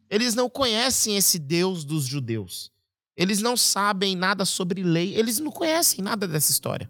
[0.10, 2.69] eles não conhecem esse Deus dos judeus,
[3.15, 6.89] eles não sabem nada sobre lei, eles não conhecem nada dessa história.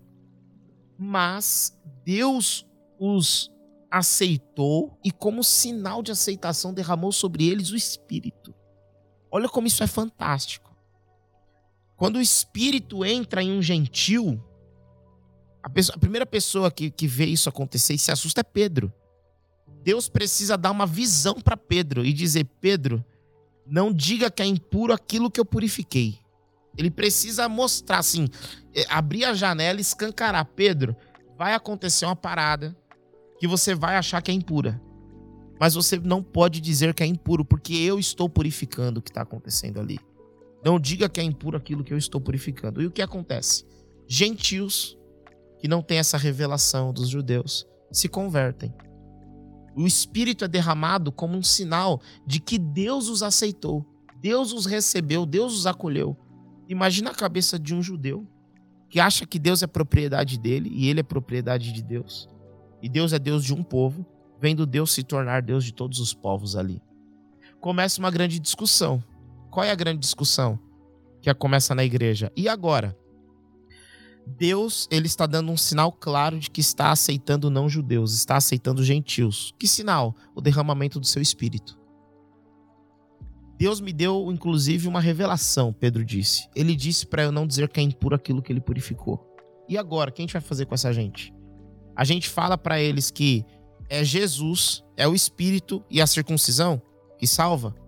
[0.98, 2.66] Mas Deus
[3.00, 3.52] os
[3.92, 8.56] aceitou e, como sinal de aceitação, derramou sobre eles o Espírito.
[9.30, 10.67] Olha como isso é fantástico.
[11.98, 14.40] Quando o espírito entra em um gentil,
[15.64, 18.94] a, pessoa, a primeira pessoa que, que vê isso acontecer e se assusta é Pedro.
[19.84, 23.04] Deus precisa dar uma visão para Pedro e dizer: Pedro,
[23.66, 26.20] não diga que é impuro aquilo que eu purifiquei.
[26.78, 28.28] Ele precisa mostrar, assim,
[28.76, 30.46] é, abrir a janela e escancarar.
[30.46, 30.96] Pedro,
[31.36, 32.78] vai acontecer uma parada
[33.40, 34.80] que você vai achar que é impura.
[35.60, 39.22] Mas você não pode dizer que é impuro, porque eu estou purificando o que está
[39.22, 40.00] acontecendo ali.
[40.68, 42.82] Não diga que é impuro aquilo que eu estou purificando.
[42.82, 43.64] E o que acontece?
[44.06, 44.98] Gentios
[45.60, 48.74] que não têm essa revelação dos judeus se convertem.
[49.78, 53.86] O Espírito é derramado como um sinal de que Deus os aceitou,
[54.20, 56.18] Deus os recebeu, Deus os acolheu.
[56.68, 58.28] Imagina a cabeça de um judeu
[58.90, 62.28] que acha que Deus é propriedade dele e ele é propriedade de Deus.
[62.82, 64.06] E Deus é Deus de um povo,
[64.38, 66.82] vendo Deus se tornar Deus de todos os povos ali.
[67.62, 69.02] Começa uma grande discussão.
[69.58, 70.60] Qual é a grande discussão
[71.20, 72.32] que começa na igreja?
[72.36, 72.96] E agora?
[74.24, 78.84] Deus ele está dando um sinal claro de que está aceitando não judeus, está aceitando
[78.84, 79.56] gentios.
[79.58, 80.16] Que sinal?
[80.36, 81.76] O derramamento do seu espírito.
[83.58, 86.48] Deus me deu, inclusive, uma revelação, Pedro disse.
[86.56, 89.26] Ele disse para eu não dizer que é impuro aquilo que ele purificou.
[89.68, 91.34] E agora, o que a gente vai fazer com essa gente?
[91.96, 93.44] A gente fala para eles que
[93.90, 96.80] é Jesus, é o Espírito e a circuncisão
[97.18, 97.87] que salva?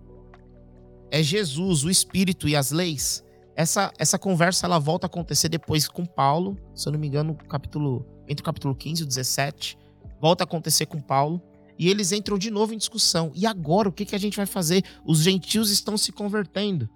[1.10, 3.24] É Jesus, o Espírito e as leis?
[3.56, 7.34] Essa, essa conversa ela volta a acontecer depois com Paulo, se eu não me engano,
[7.34, 9.76] capítulo, entre o capítulo 15 e o 17.
[10.20, 11.42] Volta a acontecer com Paulo.
[11.78, 13.32] E eles entram de novo em discussão.
[13.34, 14.84] E agora, o que, que a gente vai fazer?
[15.04, 16.88] Os gentios estão se convertendo.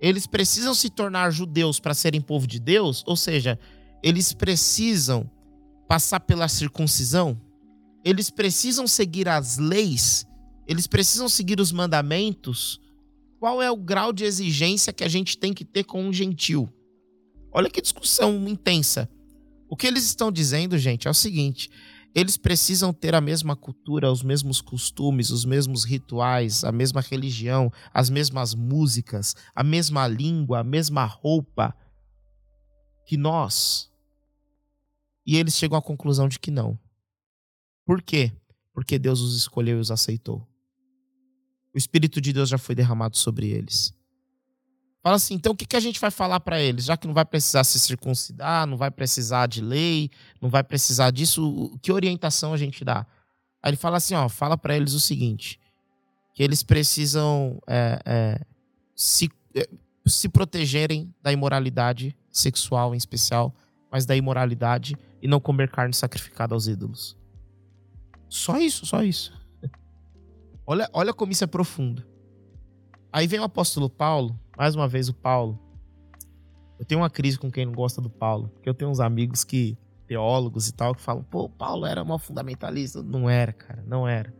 [0.00, 3.04] Eles precisam se tornar judeus para serem povo de Deus?
[3.06, 3.58] Ou seja,
[4.02, 5.30] eles precisam
[5.86, 7.38] passar pela circuncisão?
[8.02, 10.26] Eles precisam seguir as leis?
[10.66, 12.80] Eles precisam seguir os mandamentos?
[13.40, 16.68] Qual é o grau de exigência que a gente tem que ter com um gentil?
[17.50, 19.08] Olha que discussão intensa.
[19.66, 21.70] O que eles estão dizendo, gente, é o seguinte:
[22.14, 27.72] eles precisam ter a mesma cultura, os mesmos costumes, os mesmos rituais, a mesma religião,
[27.94, 31.74] as mesmas músicas, a mesma língua, a mesma roupa
[33.06, 33.90] que nós.
[35.26, 36.78] E eles chegam à conclusão de que não.
[37.86, 38.32] Por quê?
[38.74, 40.46] Porque Deus os escolheu e os aceitou.
[41.74, 43.94] O Espírito de Deus já foi derramado sobre eles.
[45.02, 46.84] Fala assim, então o que, a gente vai falar para eles?
[46.84, 51.10] Já que não vai precisar se circuncidar, não vai precisar de lei, não vai precisar
[51.10, 53.06] disso, que orientação a gente dá?
[53.62, 55.58] Aí ele fala assim, ó, fala para eles o seguinte,
[56.34, 58.40] que eles precisam é, é,
[58.94, 59.66] se, é,
[60.06, 63.54] se protegerem da imoralidade sexual em especial,
[63.90, 67.16] mas da imoralidade e não comer carne sacrificada aos ídolos.
[68.28, 69.32] Só isso, só isso.
[70.70, 72.06] Olha, olha como isso é profundo.
[73.12, 75.58] Aí vem o apóstolo Paulo, mais uma vez o Paulo.
[76.78, 79.42] Eu tenho uma crise com quem não gosta do Paulo, porque eu tenho uns amigos
[79.42, 83.02] que teólogos e tal que falam: "Pô, o Paulo era mal fundamentalista".
[83.02, 84.32] Não era, cara, não era.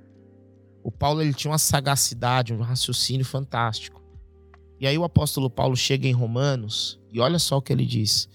[0.85, 4.01] O Paulo ele tinha uma sagacidade, um raciocínio fantástico.
[4.79, 8.29] E aí o apóstolo Paulo chega em Romanos e olha só o que ele diz: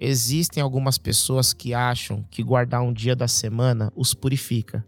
[0.00, 4.84] Existem algumas pessoas que acham que guardar um dia da semana os purifica.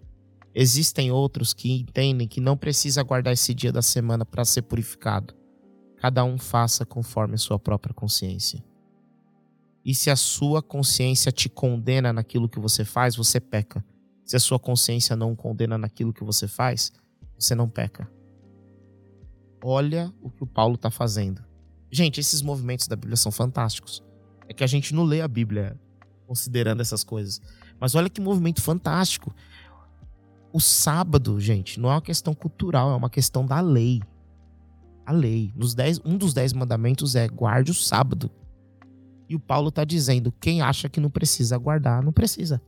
[0.54, 5.34] Existem outros que entendem que não precisa guardar esse dia da semana para ser purificado.
[5.98, 8.64] Cada um faça conforme a sua própria consciência.
[9.84, 13.84] E se a sua consciência te condena naquilo que você faz, você peca.
[14.24, 16.92] Se a sua consciência não condena naquilo que você faz,
[17.38, 18.10] você não peca.
[19.62, 21.42] Olha o que o Paulo está fazendo.
[21.90, 24.04] Gente, esses movimentos da Bíblia são fantásticos.
[24.46, 25.80] É que a gente não lê a Bíblia
[26.26, 27.40] considerando essas coisas.
[27.80, 29.34] Mas olha que movimento fantástico.
[30.52, 34.00] O sábado, gente, não é uma questão cultural, é uma questão da lei.
[35.04, 35.52] A lei.
[35.54, 38.30] Nos dez, um dos dez mandamentos é guarde o sábado.
[39.28, 42.62] E o Paulo está dizendo: quem acha que não precisa guardar, não precisa.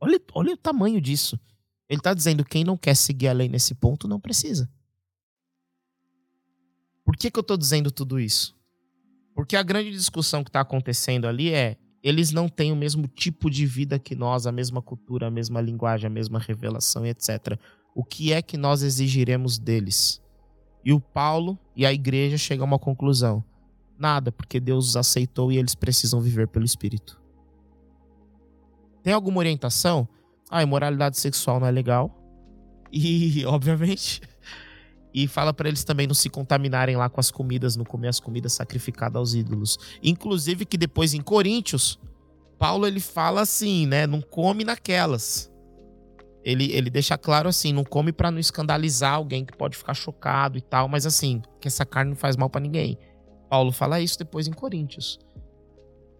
[0.00, 1.38] Olha, olha o tamanho disso.
[1.88, 4.70] Ele está dizendo: quem não quer seguir a lei nesse ponto, não precisa.
[7.04, 8.56] Por que, que eu estou dizendo tudo isso?
[9.34, 13.48] Porque a grande discussão que está acontecendo ali é: eles não têm o mesmo tipo
[13.48, 17.58] de vida que nós, a mesma cultura, a mesma linguagem, a mesma revelação, etc.
[17.94, 20.20] O que é que nós exigiremos deles?
[20.84, 23.44] E o Paulo e a igreja chegam a uma conclusão:
[23.96, 27.20] nada, porque Deus os aceitou e eles precisam viver pelo Espírito.
[29.02, 30.08] Tem alguma orientação?
[30.50, 32.18] Ah, imoralidade sexual não é legal.
[32.92, 34.20] E, obviamente,
[35.14, 38.18] e fala para eles também não se contaminarem lá com as comidas, não comer as
[38.18, 39.78] comidas sacrificadas aos ídolos.
[40.02, 41.98] Inclusive que depois em Coríntios,
[42.58, 45.50] Paulo ele fala assim, né, não come naquelas.
[46.44, 50.58] Ele, ele deixa claro assim, não come para não escandalizar alguém que pode ficar chocado
[50.58, 52.98] e tal, mas assim, que essa carne não faz mal para ninguém.
[53.48, 55.18] Paulo fala isso depois em Coríntios.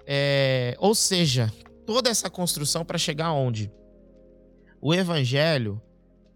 [0.06, 1.52] É, ou seja,
[1.86, 3.72] toda essa construção para chegar aonde?
[4.80, 5.80] O evangelho,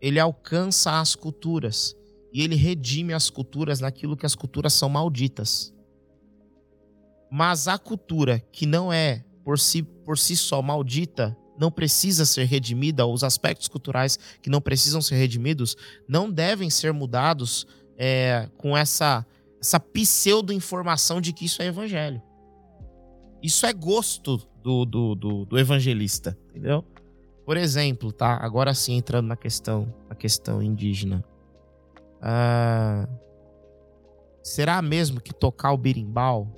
[0.00, 1.96] ele alcança as culturas
[2.36, 5.74] e ele redime as culturas naquilo que as culturas são malditas.
[7.30, 12.44] Mas a cultura que não é por si, por si só maldita, não precisa ser
[12.44, 17.66] redimida, os aspectos culturais que não precisam ser redimidos, não devem ser mudados
[17.96, 19.24] é, com essa,
[19.58, 22.20] essa pseudo-informação de que isso é evangelho.
[23.42, 26.84] Isso é gosto do, do, do, do evangelista, entendeu?
[27.46, 28.36] Por exemplo, tá?
[28.36, 31.24] Agora sim entrando na questão, na questão indígena.
[32.28, 33.08] Ah,
[34.42, 36.50] será mesmo que tocar o birimbau?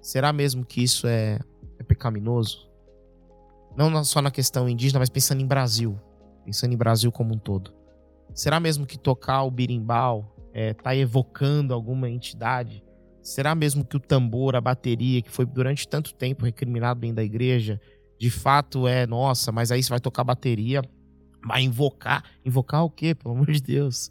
[0.00, 1.38] Será mesmo que isso é,
[1.78, 2.68] é pecaminoso?
[3.76, 5.96] Não só na questão indígena, mas pensando em Brasil.
[6.44, 7.72] Pensando em Brasil como um todo.
[8.34, 12.82] Será mesmo que tocar o birimbau é, tá evocando alguma entidade?
[13.22, 17.22] Será mesmo que o tambor, a bateria, que foi durante tanto tempo recriminado dentro da
[17.22, 17.80] igreja,
[18.18, 20.82] de fato é, nossa, mas aí você vai tocar bateria,
[21.46, 22.24] vai invocar.
[22.44, 24.10] Invocar o quê, pelo amor de Deus?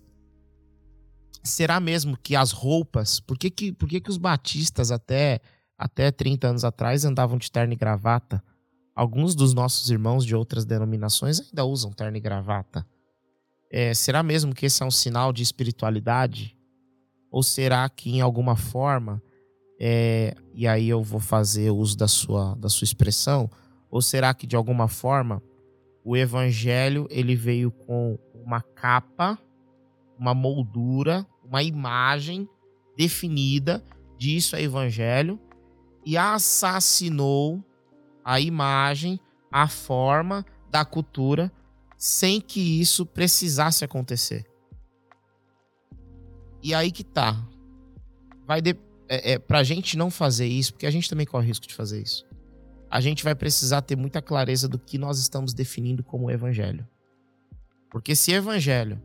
[1.44, 5.40] Será mesmo que as roupas, por que, que, por que, que os batistas até,
[5.78, 8.44] até 30 anos atrás andavam de terno e gravata?
[8.96, 12.86] Alguns dos nossos irmãos de outras denominações ainda usam terno e gravata.
[13.72, 16.56] É, será mesmo que esse é um sinal de espiritualidade?
[17.32, 19.24] Ou será que em alguma forma,
[19.80, 23.50] é, e aí eu vou fazer uso da sua, da sua expressão,
[23.90, 25.42] ou será que de alguma forma
[26.04, 29.40] o evangelho ele veio com uma capa,
[30.20, 32.48] uma moldura, uma imagem
[32.96, 33.84] definida
[34.18, 35.38] disso é evangelho
[36.06, 37.62] e assassinou
[38.24, 39.20] a imagem,
[39.52, 41.52] a forma da cultura
[41.98, 44.46] sem que isso precisasse acontecer.
[46.64, 47.46] E aí que tá.
[48.48, 48.78] Vai de,
[49.10, 52.02] é, é, pra gente não fazer isso, porque a gente também corre risco de fazer
[52.02, 52.26] isso.
[52.90, 56.88] A gente vai precisar ter muita clareza do que nós estamos definindo como evangelho.
[57.90, 59.02] Porque se evangelho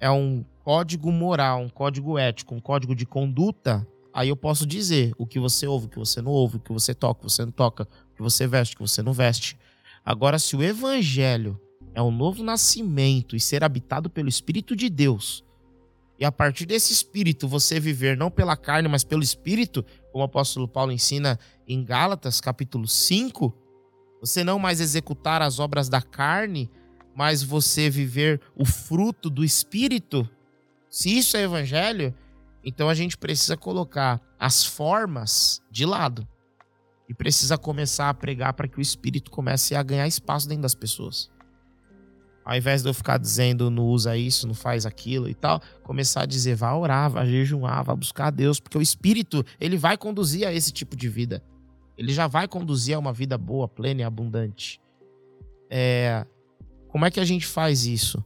[0.00, 5.12] é um código moral, um código ético, um código de conduta, aí eu posso dizer
[5.18, 7.32] o que você ouve, o que você não ouve, o que você toca, o que
[7.32, 9.58] você não toca, o que você veste, o que você não veste.
[10.04, 11.60] Agora, se o evangelho
[11.94, 15.44] é um novo nascimento e ser habitado pelo Espírito de Deus,
[16.18, 19.82] e a partir desse espírito você viver não pela carne, mas pelo espírito,
[20.12, 23.56] como o apóstolo Paulo ensina em Gálatas, capítulo 5,
[24.20, 26.70] você não mais executar as obras da carne,
[27.20, 30.26] mas você viver o fruto do espírito.
[30.88, 32.14] Se isso é evangelho,
[32.64, 36.26] então a gente precisa colocar as formas de lado
[37.06, 40.74] e precisa começar a pregar para que o espírito comece a ganhar espaço dentro das
[40.74, 41.30] pessoas
[42.42, 46.22] ao invés de eu ficar dizendo não usa isso, não faz aquilo e tal, começar
[46.22, 49.98] a dizer vá orar, vá jejuar, vá buscar a Deus, porque o Espírito, ele vai
[49.98, 51.42] conduzir a esse tipo de vida.
[51.98, 54.80] Ele já vai conduzir a uma vida boa, plena e abundante.
[55.68, 56.26] É...
[56.90, 58.22] Como é que a gente faz isso?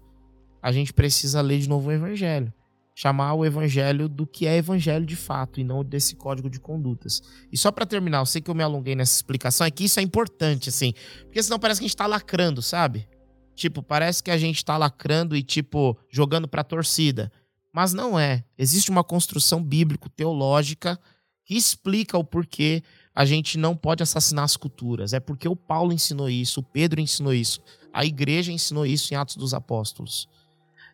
[0.63, 2.53] A gente precisa ler de novo o Evangelho.
[2.95, 7.21] Chamar o Evangelho do que é Evangelho de fato e não desse código de condutas.
[7.53, 10.01] E só para terminar, eu sei que eu me alonguei nessa explicação, é que isso
[10.01, 10.95] é importante, assim,
[11.25, 13.07] porque senão parece que a gente tá lacrando, sabe?
[13.55, 17.31] Tipo, parece que a gente tá lacrando e, tipo, jogando pra torcida.
[17.73, 18.45] Mas não é.
[18.57, 20.99] Existe uma construção bíblico-teológica
[21.45, 22.83] que explica o porquê
[23.15, 25.13] a gente não pode assassinar as culturas.
[25.13, 27.61] É porque o Paulo ensinou isso, o Pedro ensinou isso,
[27.93, 30.29] a igreja ensinou isso em Atos dos Apóstolos.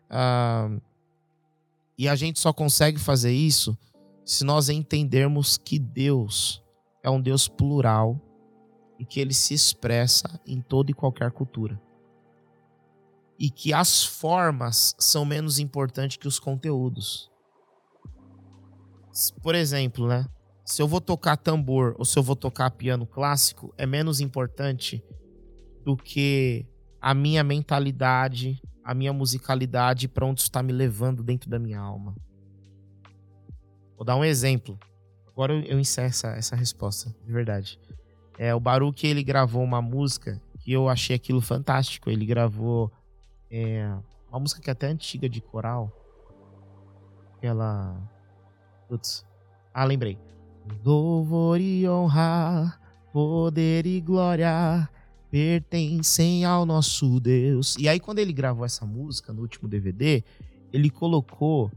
[0.09, 0.69] Ah,
[1.97, 3.77] e a gente só consegue fazer isso
[4.23, 6.63] se nós entendermos que Deus
[7.03, 8.19] é um Deus plural
[8.99, 11.81] e que ele se expressa em toda e qualquer cultura
[13.41, 17.27] e que as formas são menos importantes que os conteúdos.
[19.41, 20.27] Por exemplo, né?
[20.71, 25.03] Se eu vou tocar tambor ou se eu vou tocar piano clássico, é menos importante
[25.83, 26.65] do que
[27.01, 32.15] a minha mentalidade, a minha musicalidade para onde está me levando dentro da minha alma.
[33.97, 34.79] Vou dar um exemplo.
[35.27, 37.77] Agora eu encerro essa, essa resposta, de verdade.
[38.39, 42.09] É, o Baruch, ele gravou uma música que eu achei aquilo fantástico.
[42.09, 42.89] Ele gravou
[43.51, 43.93] é,
[44.29, 45.91] uma música que é até antiga de coral.
[47.41, 48.01] Ela.
[48.87, 49.25] Putz.
[49.73, 50.17] Ah, lembrei.
[50.83, 52.79] Louvor e honra,
[53.11, 54.89] poder e glória
[55.29, 57.75] pertencem ao nosso Deus.
[57.79, 60.23] E aí, quando ele gravou essa música no último DVD,
[60.73, 61.71] ele colocou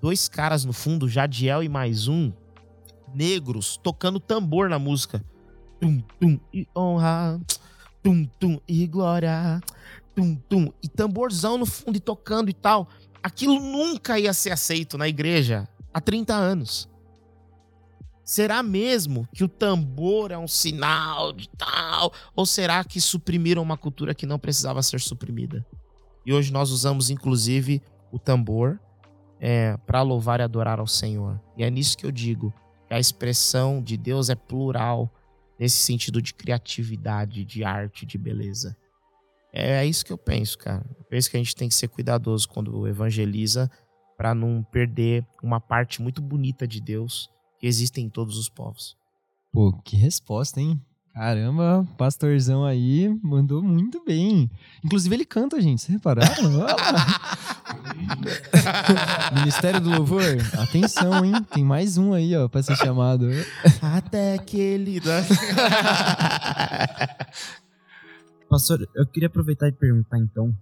[0.00, 2.32] dois caras no fundo, Jadiel e mais um,
[3.14, 5.24] negros, tocando tambor na música.
[5.80, 7.40] Tum, tum, e honra,
[8.02, 9.60] tum, tum, e glória
[10.16, 12.88] tum, tum, e tamborzão no fundo e tocando e tal.
[13.22, 16.88] Aquilo nunca ia ser aceito na igreja há 30 anos.
[18.26, 22.12] Será mesmo que o tambor é um sinal de tal?
[22.34, 25.64] Ou será que suprimiram uma cultura que não precisava ser suprimida?
[26.26, 28.80] E hoje nós usamos, inclusive, o tambor
[29.38, 31.40] é, para louvar e adorar ao Senhor.
[31.56, 32.52] E é nisso que eu digo:
[32.88, 35.08] que a expressão de Deus é plural,
[35.56, 38.76] nesse sentido de criatividade, de arte, de beleza.
[39.52, 40.84] É isso que eu penso, cara.
[40.98, 43.70] Eu penso que a gente tem que ser cuidadoso quando evangeliza
[44.16, 48.96] para não perder uma parte muito bonita de Deus que existe em todos os povos.
[49.52, 50.80] Pô, que resposta, hein?
[51.16, 54.50] Caramba, pastorzão aí mandou muito bem.
[54.84, 55.80] Inclusive ele canta, gente.
[55.80, 56.34] Vocês repararam?
[59.32, 60.20] Ministério do Louvor,
[60.58, 61.32] atenção, hein?
[61.54, 63.30] Tem mais um aí, ó, pra ser chamado.
[63.80, 65.00] Até que ele.
[68.50, 70.54] Pastor, eu queria aproveitar e perguntar então,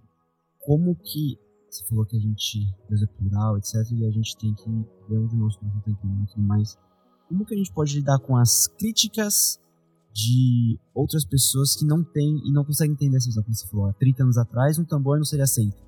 [0.61, 1.37] como que
[1.75, 4.69] você falou que a gente, Deus é plural, etc, e a gente tem que
[5.09, 6.77] ver onde o nosso coração está inclinado e tudo mais.
[7.27, 9.59] Como que a gente pode lidar com as críticas
[10.13, 13.87] de outras pessoas que não têm e não conseguem entender essa visão, como você falou,
[13.87, 15.83] há 30 anos atrás um tambor não seria aceito.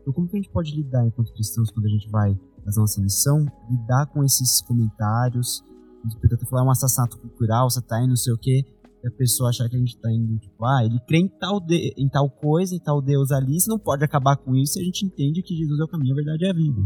[0.00, 3.00] Então como que a gente pode lidar enquanto cristãos quando a gente vai fazer nossa
[3.00, 5.64] missão, lidar com esses comentários,
[6.04, 8.64] o interpretador falar um assassinato cultural, você tá não sei o quê,
[9.06, 11.92] a pessoa achar que a gente tá indo, tipo, ah, ele crê em tal, de,
[11.96, 14.84] em tal coisa, em tal Deus ali, você não pode acabar com isso e a
[14.84, 16.80] gente entende que Jesus é o caminho, a verdade e a vida.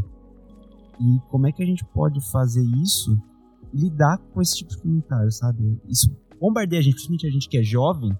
[1.00, 3.16] E como é que a gente pode fazer isso
[3.72, 5.78] e lidar com esse tipo de comentário, sabe?
[5.88, 6.10] Isso
[6.40, 8.12] bombardeia a gente, principalmente a gente que é jovem,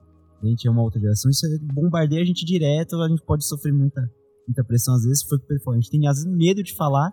[0.42, 3.72] a gente é uma outra geração, isso bombardeia a gente direto, a gente pode sofrer
[3.72, 4.01] muita,
[4.47, 6.62] muita pressão às vezes, foi o que ele falou, a gente tem às vezes medo
[6.62, 7.11] de falar,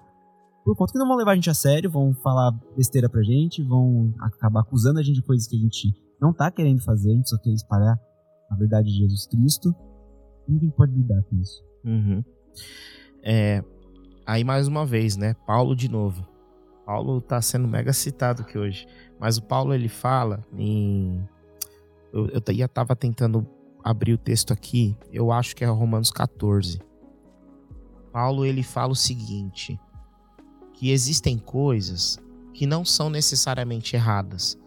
[0.64, 3.62] por conta que não vão levar a gente a sério, vão falar besteira pra gente,
[3.64, 5.94] vão acabar acusando a gente de coisas que a gente
[6.24, 8.00] não tá querendo fazer, a gente só quer espalhar
[8.50, 9.76] a verdade de Jesus Cristo.
[10.48, 11.62] Ninguém pode lidar com isso.
[11.84, 12.24] Uhum.
[13.22, 13.62] É,
[14.26, 15.36] aí mais uma vez, né?
[15.46, 16.26] Paulo de novo.
[16.86, 18.88] Paulo tá sendo mega citado aqui hoje.
[19.20, 21.28] Mas o Paulo ele fala em.
[22.14, 23.46] Eu, eu já tava tentando
[23.84, 24.96] abrir o texto aqui.
[25.12, 26.80] Eu acho que é Romanos 14.
[28.14, 29.78] Paulo ele fala o seguinte:
[30.74, 32.18] que existem coisas
[32.54, 34.58] que não são necessariamente erradas,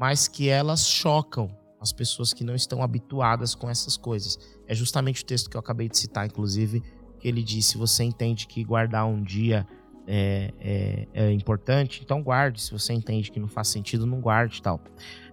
[0.00, 4.38] mas que elas chocam as pessoas que não estão habituadas com essas coisas.
[4.66, 6.82] É justamente o texto que eu acabei de citar, inclusive,
[7.18, 9.66] que ele disse: você entende que guardar um dia
[10.06, 12.62] é, é, é, importante, então guarde.
[12.62, 14.80] Se você entende que não faz sentido, não guarde tal.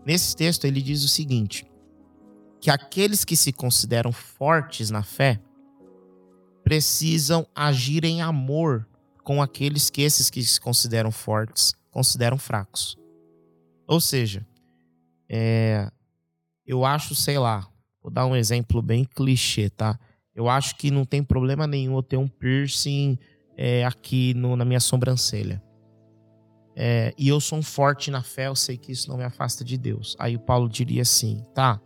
[0.05, 1.65] Nesse texto, ele diz o seguinte:
[2.59, 5.39] que aqueles que se consideram fortes na fé
[6.61, 8.85] precisam agir em amor
[9.23, 12.97] com aqueles que esses que se consideram fortes consideram fracos.
[13.87, 14.45] Ou seja,
[15.29, 15.89] é,
[16.65, 17.67] eu acho, sei lá,
[18.01, 19.99] vou dar um exemplo bem clichê, tá?
[20.35, 23.17] Eu acho que não tem problema nenhum eu ter um piercing
[23.57, 25.61] é, aqui no, na minha sobrancelha.
[26.75, 29.63] É, e eu sou um forte na fé, eu sei que isso não me afasta
[29.63, 30.15] de Deus.
[30.19, 31.81] Aí o Paulo diria assim, tá?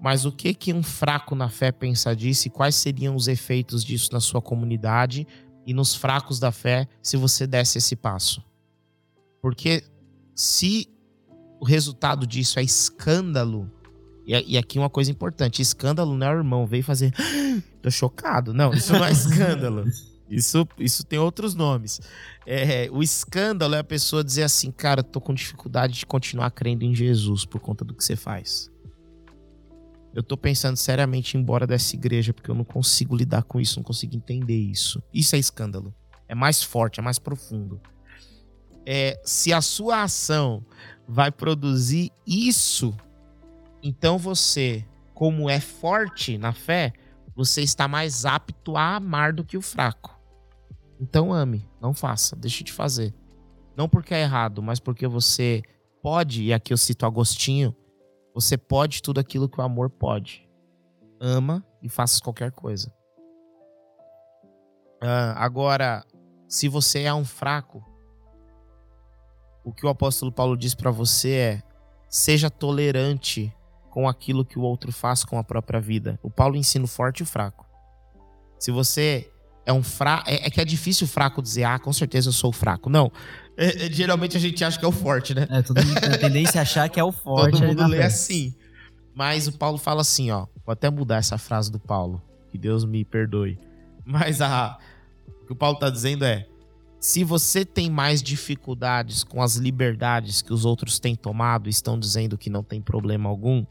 [0.00, 3.84] Mas o que que um fraco na fé pensa disso e quais seriam os efeitos
[3.84, 5.26] disso na sua comunidade
[5.66, 8.42] e nos fracos da fé se você desse esse passo?
[9.42, 9.84] Porque
[10.34, 10.88] se
[11.60, 13.70] o resultado disso é escândalo.
[14.26, 17.12] E, aqui uma coisa importante: escândalo não é o irmão, veio fazer.
[17.82, 18.54] Tô chocado.
[18.54, 19.84] Não, isso não é escândalo.
[20.30, 22.00] Isso, isso tem outros nomes.
[22.46, 26.84] É, o escândalo é a pessoa dizer assim, cara, tô com dificuldade de continuar crendo
[26.84, 28.70] em Jesus por conta do que você faz.
[30.14, 33.60] Eu tô pensando seriamente em ir embora dessa igreja porque eu não consigo lidar com
[33.60, 35.02] isso, não consigo entender isso.
[35.12, 35.92] Isso é escândalo.
[36.28, 37.80] É mais forte, é mais profundo.
[38.86, 40.64] É, se a sua ação
[41.10, 42.94] vai produzir isso,
[43.82, 46.92] então você, como é forte na fé,
[47.34, 50.16] você está mais apto a amar do que o fraco.
[51.00, 53.12] Então ame, não faça, deixe de fazer.
[53.76, 55.62] Não porque é errado, mas porque você
[56.00, 57.74] pode, e aqui eu cito Agostinho,
[58.32, 60.48] você pode tudo aquilo que o amor pode.
[61.18, 62.94] Ama e faça qualquer coisa.
[65.02, 66.04] Uh, agora,
[66.46, 67.84] se você é um fraco,
[69.64, 71.62] o que o apóstolo Paulo diz para você é:
[72.08, 73.52] seja tolerante
[73.90, 76.18] com aquilo que o outro faz com a própria vida.
[76.22, 77.66] O Paulo ensina o forte e o fraco.
[78.58, 79.30] Se você
[79.64, 80.28] é um fraco.
[80.28, 82.90] É, é, que é difícil o fraco dizer, ah, com certeza eu sou fraco.
[82.90, 83.10] Não.
[83.56, 85.46] É, é, geralmente a gente acha que é o forte, né?
[85.50, 87.52] É, todo mundo tem tendência a achar que é o forte.
[87.52, 88.54] Todo mundo lê assim.
[89.14, 90.46] Mas o Paulo fala assim, ó.
[90.64, 92.22] Vou até mudar essa frase do Paulo.
[92.50, 93.58] Que Deus me perdoe.
[94.04, 94.78] Mas a,
[95.42, 96.46] o que o Paulo tá dizendo é:
[97.00, 101.98] se você tem mais dificuldades com as liberdades que os outros têm tomado e estão
[101.98, 103.62] dizendo que não tem problema algum,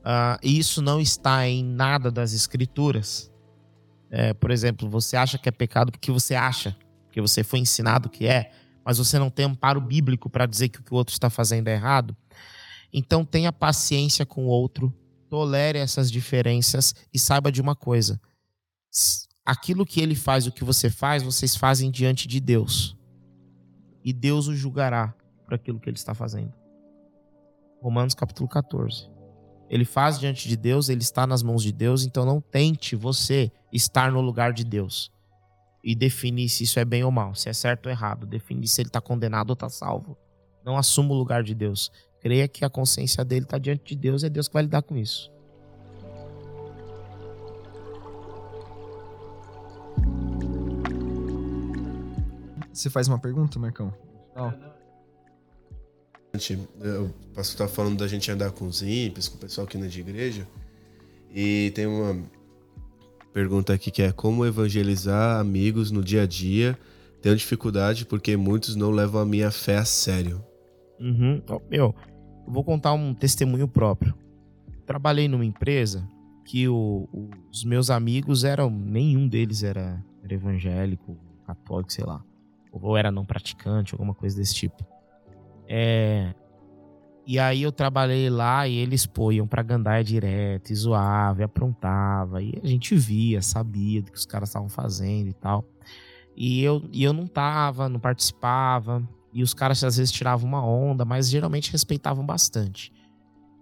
[0.00, 3.30] uh, isso não está em nada das escrituras.
[4.10, 6.74] É, por exemplo, você acha que é pecado porque você acha,
[7.04, 8.50] porque você foi ensinado que é,
[8.82, 11.68] mas você não tem amparo bíblico para dizer que o que o outro está fazendo
[11.68, 12.16] é errado.
[12.90, 14.90] Então tenha paciência com o outro,
[15.28, 18.18] tolere essas diferenças e saiba de uma coisa
[19.48, 22.94] aquilo que ele faz, o que você faz, vocês fazem diante de Deus.
[24.04, 26.52] e Deus o julgará por aquilo que ele está fazendo.
[27.82, 29.10] Romanos capítulo 14.
[29.70, 33.50] Ele faz diante de Deus, ele está nas mãos de Deus, então não tente você
[33.72, 35.10] estar no lugar de Deus
[35.82, 38.82] e definir se isso é bem ou mal, se é certo ou errado, definir se
[38.82, 40.16] ele está condenado ou está salvo.
[40.64, 41.90] Não assuma o lugar de Deus.
[42.20, 44.96] Creia que a consciência dele está diante de Deus, é Deus que vai lidar com
[44.96, 45.30] isso.
[52.78, 53.92] Você faz uma pergunta, Marcão?
[54.36, 54.54] Não.
[57.04, 59.86] O pastor tá falando da gente andar com os ímpios, com o pessoal que não
[59.86, 60.46] é de igreja.
[61.34, 62.22] E tem uma
[63.32, 66.78] pergunta aqui que é como evangelizar amigos no dia a dia.
[67.20, 70.40] Tenho dificuldade porque muitos não levam a minha fé a sério.
[71.00, 71.42] Uhum.
[71.68, 71.92] Meu,
[72.46, 74.14] eu vou contar um testemunho próprio.
[74.86, 76.08] Trabalhei numa empresa
[76.44, 77.08] que o-
[77.50, 78.70] os meus amigos eram.
[78.70, 82.22] Nenhum deles era, era evangélico, católico, sei lá.
[82.72, 84.84] Ou era não praticante, alguma coisa desse tipo.
[85.66, 86.34] É.
[87.26, 91.44] E aí eu trabalhei lá e eles pô, iam pra Gandaia direto, e zoava, e
[91.44, 92.42] aprontava.
[92.42, 95.64] E a gente via, sabia do que os caras estavam fazendo e tal.
[96.34, 99.06] E eu, e eu não tava, não participava.
[99.32, 102.90] E os caras às vezes tiravam uma onda, mas geralmente respeitavam bastante.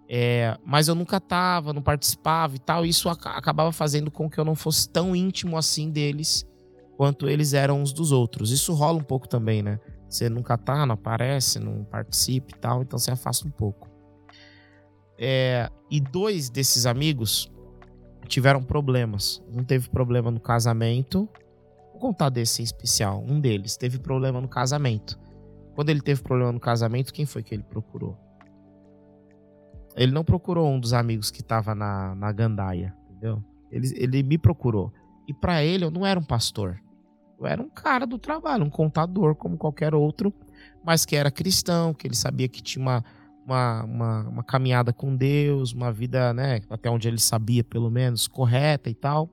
[0.08, 2.86] É, mas eu nunca tava, não participava e tal.
[2.86, 6.46] E isso aca- acabava fazendo com que eu não fosse tão íntimo assim deles
[6.96, 8.50] quanto eles eram uns dos outros.
[8.50, 9.78] Isso rola um pouco também, né?
[10.08, 13.88] Você nunca tá, não aparece, não participa e tal, então você afasta um pouco.
[15.18, 17.52] É, e dois desses amigos
[18.26, 19.42] tiveram problemas.
[19.52, 21.28] Um teve problema no casamento.
[21.92, 23.24] Vou contar desse em especial.
[23.26, 25.18] Um deles teve problema no casamento.
[25.74, 28.16] Quando ele teve problema no casamento, quem foi que ele procurou?
[29.94, 33.42] Ele não procurou um dos amigos que tava na, na gandaia, entendeu?
[33.70, 34.92] Ele, ele me procurou.
[35.26, 36.78] E pra ele, eu não era um pastor.
[37.42, 40.32] Era um cara do trabalho, um contador como qualquer outro,
[40.84, 43.04] mas que era cristão, que ele sabia que tinha uma,
[43.44, 48.26] uma, uma, uma caminhada com Deus, uma vida, né, até onde ele sabia, pelo menos,
[48.26, 49.30] correta e tal.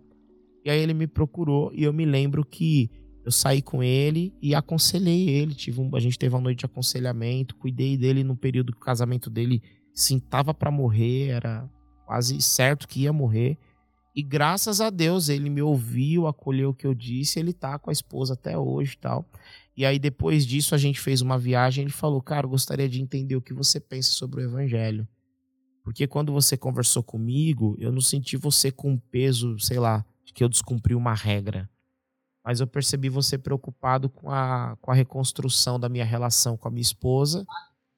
[0.66, 2.90] E aí ele me procurou e eu me lembro que
[3.26, 5.54] eu saí com ele e aconselhei ele.
[5.54, 8.82] Tive um- a gente teve uma noite de aconselhamento, cuidei dele no período que o
[8.86, 9.62] casamento dele
[9.94, 11.70] sim tava para morrer, era
[12.06, 13.58] quase certo que ia morrer.
[14.16, 17.90] E graças a Deus ele me ouviu, acolheu o que eu disse, ele tá com
[17.90, 19.26] a esposa até hoje e tal.
[19.76, 23.36] E aí depois disso a gente fez uma viagem, ele falou: "Cara, gostaria de entender
[23.36, 25.08] o que você pensa sobre o evangelho".
[25.84, 30.44] Porque quando você conversou comigo, eu não senti você com peso, sei lá, de que
[30.44, 31.70] eu descumpri uma regra.
[32.46, 36.72] Mas eu percebi você preocupado com a, com a reconstrução da minha relação com a
[36.72, 37.46] minha esposa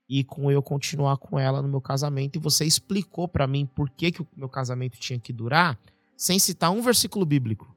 [0.08, 2.38] e com eu continuar com ela no meu casamento.
[2.38, 5.80] E você explicou pra mim por que, que o meu casamento tinha que durar,
[6.16, 7.76] sem citar um versículo bíblico.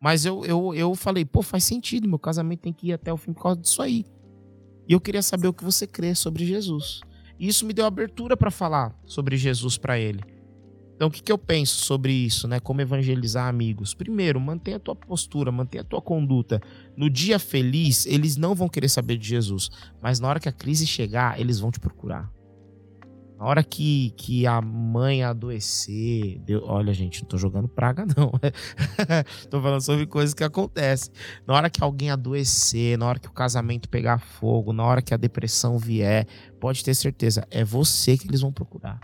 [0.00, 3.16] Mas eu, eu, eu falei, pô, faz sentido, meu casamento tem que ir até o
[3.16, 4.04] fim por causa disso aí.
[4.88, 7.00] E eu queria saber o que você crê sobre Jesus.
[7.38, 10.22] E isso me deu abertura pra falar sobre Jesus pra ele.
[10.94, 12.58] Então, o que, que eu penso sobre isso, né?
[12.58, 13.92] Como evangelizar amigos?
[13.92, 16.58] Primeiro, mantenha a tua postura, mantenha a tua conduta.
[16.96, 19.68] No dia feliz, eles não vão querer saber de Jesus.
[20.00, 22.32] Mas na hora que a crise chegar, eles vão te procurar.
[23.38, 26.38] Na hora que, que a mãe adoecer.
[26.40, 28.32] Deu, olha, gente, não tô jogando praga, não.
[29.50, 31.12] tô falando sobre coisas que acontecem.
[31.46, 35.12] Na hora que alguém adoecer, na hora que o casamento pegar fogo, na hora que
[35.12, 36.26] a depressão vier,
[36.58, 39.00] pode ter certeza, é você que eles vão procurar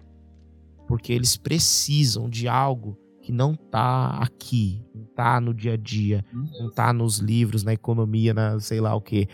[0.93, 6.23] porque eles precisam de algo que não tá aqui, não tá no dia a dia,
[6.33, 9.27] não tá nos livros, na economia, na sei lá o que,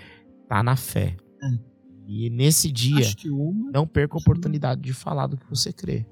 [0.49, 1.17] tá na fé.
[2.11, 3.71] E nesse dia, uma.
[3.71, 6.07] não perca a oportunidade de falar do que você crê.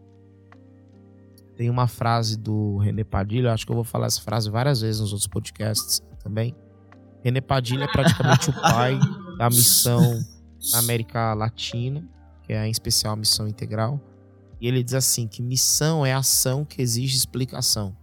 [1.56, 5.00] Tem uma frase do René Padilha, acho que eu vou falar essa frase várias vezes
[5.00, 6.54] nos outros podcasts também.
[7.24, 8.98] René Padilha é praticamente o pai
[9.38, 10.22] da missão
[10.70, 12.06] na América Latina,
[12.42, 13.98] que é em especial a missão integral.
[14.60, 17.96] E ele diz assim que missão é ação que exige explicação.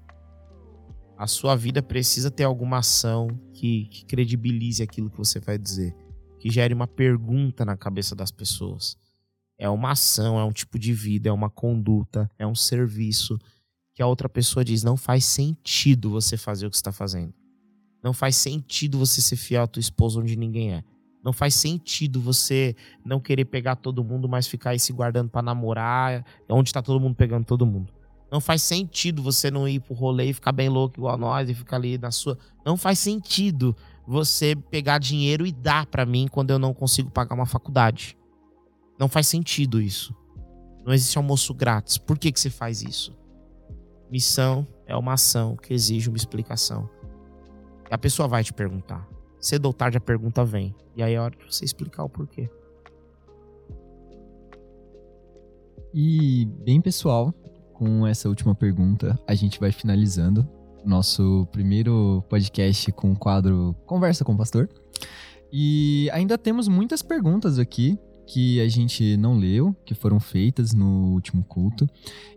[1.15, 5.95] A sua vida precisa ter alguma ação que, que credibilize aquilo que você vai dizer,
[6.43, 8.97] que gere uma pergunta na cabeça das pessoas.
[9.57, 13.39] É uma ação, é um tipo de vida, é uma conduta, é um serviço
[13.93, 17.33] que a outra pessoa diz não faz sentido você fazer o que está fazendo.
[18.03, 20.83] Não faz sentido você ser fiel à tua esposa onde ninguém é.
[21.23, 22.75] Não faz sentido você
[23.05, 26.99] não querer pegar todo mundo, mas ficar aí se guardando pra namorar, onde tá todo
[26.99, 27.93] mundo pegando todo mundo.
[28.29, 31.53] Não faz sentido você não ir pro rolê e ficar bem louco igual nós e
[31.53, 32.37] ficar ali na sua.
[32.65, 33.73] Não faz sentido
[34.05, 38.17] você pegar dinheiro e dar pra mim quando eu não consigo pagar uma faculdade.
[38.99, 40.15] Não faz sentido isso.
[40.85, 41.97] Não existe almoço grátis.
[41.97, 43.15] Por que, que você faz isso?
[44.11, 46.89] Missão é uma ação que exige uma explicação.
[47.89, 49.07] A pessoa vai te perguntar.
[49.39, 50.75] cedo ou tarde a pergunta vem.
[50.95, 52.49] E aí é hora de você explicar o porquê.
[55.93, 57.33] E bem pessoal,
[57.73, 60.47] com essa última pergunta, a gente vai finalizando
[60.85, 64.69] nosso primeiro podcast com o quadro Conversa com o Pastor.
[65.51, 71.13] E ainda temos muitas perguntas aqui que a gente não leu, que foram feitas no
[71.13, 71.87] último culto.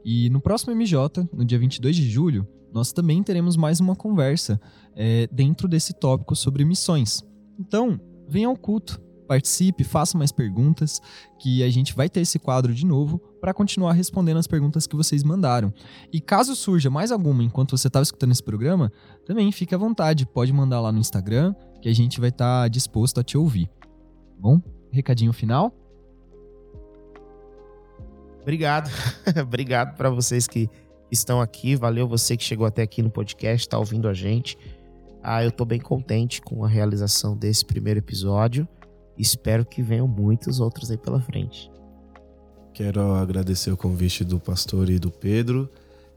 [0.05, 4.61] E no próximo MJ, no dia 22 de julho, nós também teremos mais uma conversa
[4.95, 7.23] é, dentro desse tópico sobre missões.
[7.59, 11.01] Então, venha ao culto, participe, faça mais perguntas,
[11.39, 14.97] que a gente vai ter esse quadro de novo para continuar respondendo as perguntas que
[14.97, 15.73] vocês mandaram.
[16.13, 18.91] E caso surja mais alguma enquanto você estava escutando esse programa,
[19.25, 22.69] também fique à vontade, pode mandar lá no Instagram, que a gente vai estar tá
[22.69, 23.71] disposto a te ouvir.
[24.39, 24.61] Bom,
[24.91, 25.75] recadinho final?
[28.43, 28.91] Obrigado.
[29.43, 30.71] Obrigado para vocês que
[31.11, 31.75] estão aqui.
[31.75, 34.57] Valeu você que chegou até aqui no podcast, está ouvindo a gente.
[35.23, 38.69] Ah, eu estou bem contente com a realização desse primeiro episódio.
[39.19, 41.71] Espero que venham muitos outros aí pela frente.
[42.77, 45.67] Quero agradecer o convite do pastor e do Pedro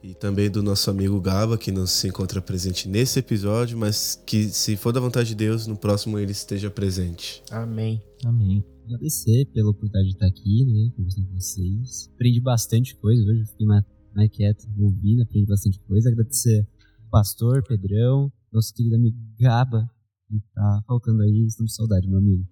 [0.03, 4.49] e também do nosso amigo Gaba, que não se encontra presente nesse episódio, mas que,
[4.49, 7.41] se for da vontade de Deus, no próximo ele esteja presente.
[7.49, 8.01] Amém.
[8.26, 12.10] Amém agradecer pela oportunidade de estar aqui, né, conversando com vocês.
[12.16, 13.86] Aprendi bastante coisa, hoje eu fiquei mais,
[14.16, 16.10] mais quieto, ouvindo, aprendi bastante coisa.
[16.10, 16.68] Agradecer
[17.03, 19.89] ao pastor, Pedrão, nosso querido amigo Gaba,
[20.28, 22.47] que tá faltando aí, estamos com saudade, meu amigo.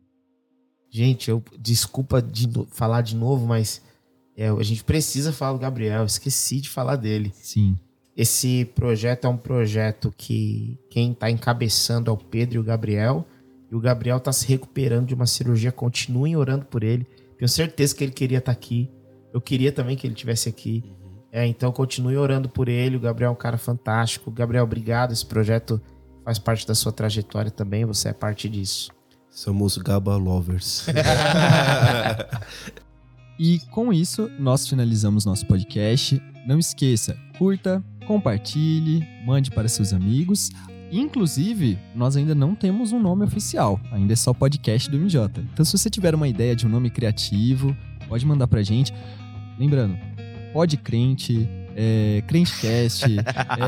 [0.92, 3.82] Gente, eu desculpa de falar de novo, mas
[4.38, 7.34] é, a gente precisa falar do Gabriel, esqueci de falar dele.
[7.34, 7.76] Sim.
[8.16, 13.26] Esse projeto é um projeto que quem está encabeçando é o Pedro e o Gabriel
[13.72, 15.72] e o Gabriel tá se recuperando de uma cirurgia.
[15.72, 17.06] Continuem orando por ele.
[17.38, 18.90] Tenho certeza que ele queria estar tá aqui.
[19.34, 20.84] Eu queria também que ele tivesse aqui.
[21.32, 22.96] É, então continue orando por ele.
[22.96, 24.32] O Gabriel é um cara fantástico.
[24.32, 25.12] Gabriel, obrigado.
[25.12, 25.82] Esse projeto
[26.24, 27.86] faz parte da sua trajetória também.
[27.86, 28.92] Você é parte disso.
[29.30, 30.88] Somos Gaba Lovers.
[33.40, 36.22] e com isso, nós finalizamos nosso podcast.
[36.46, 40.50] Não esqueça, curta, compartilhe, mande para seus amigos.
[40.92, 45.42] Inclusive, nós ainda não temos um nome oficial, ainda é só podcast do MJ.
[45.54, 47.76] Então, se você tiver uma ideia de um nome criativo,
[48.08, 48.94] pode mandar pra gente.
[49.60, 49.98] Lembrando,
[50.54, 53.04] pode crente, é, Crentecast,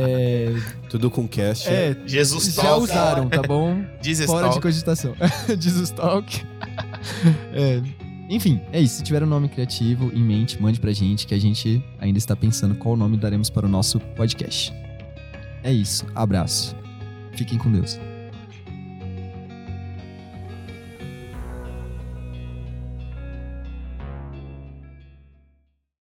[0.02, 0.56] é,
[0.90, 1.68] Tudo com cast.
[1.68, 2.84] É, Jesus Já Talk.
[2.84, 3.84] usaram, tá bom?
[4.02, 4.56] Jesus Fora Talk.
[4.56, 5.14] de cogitação.
[5.60, 6.42] Jesus Talk.
[7.54, 7.82] É,
[8.30, 8.98] enfim, é isso.
[8.98, 12.36] Se tiver um nome criativo em mente, mande pra gente, que a gente ainda está
[12.36, 14.72] pensando qual nome daremos para o nosso podcast.
[15.64, 16.06] É isso.
[16.14, 16.76] Abraço.
[17.34, 18.00] Fiquem com Deus.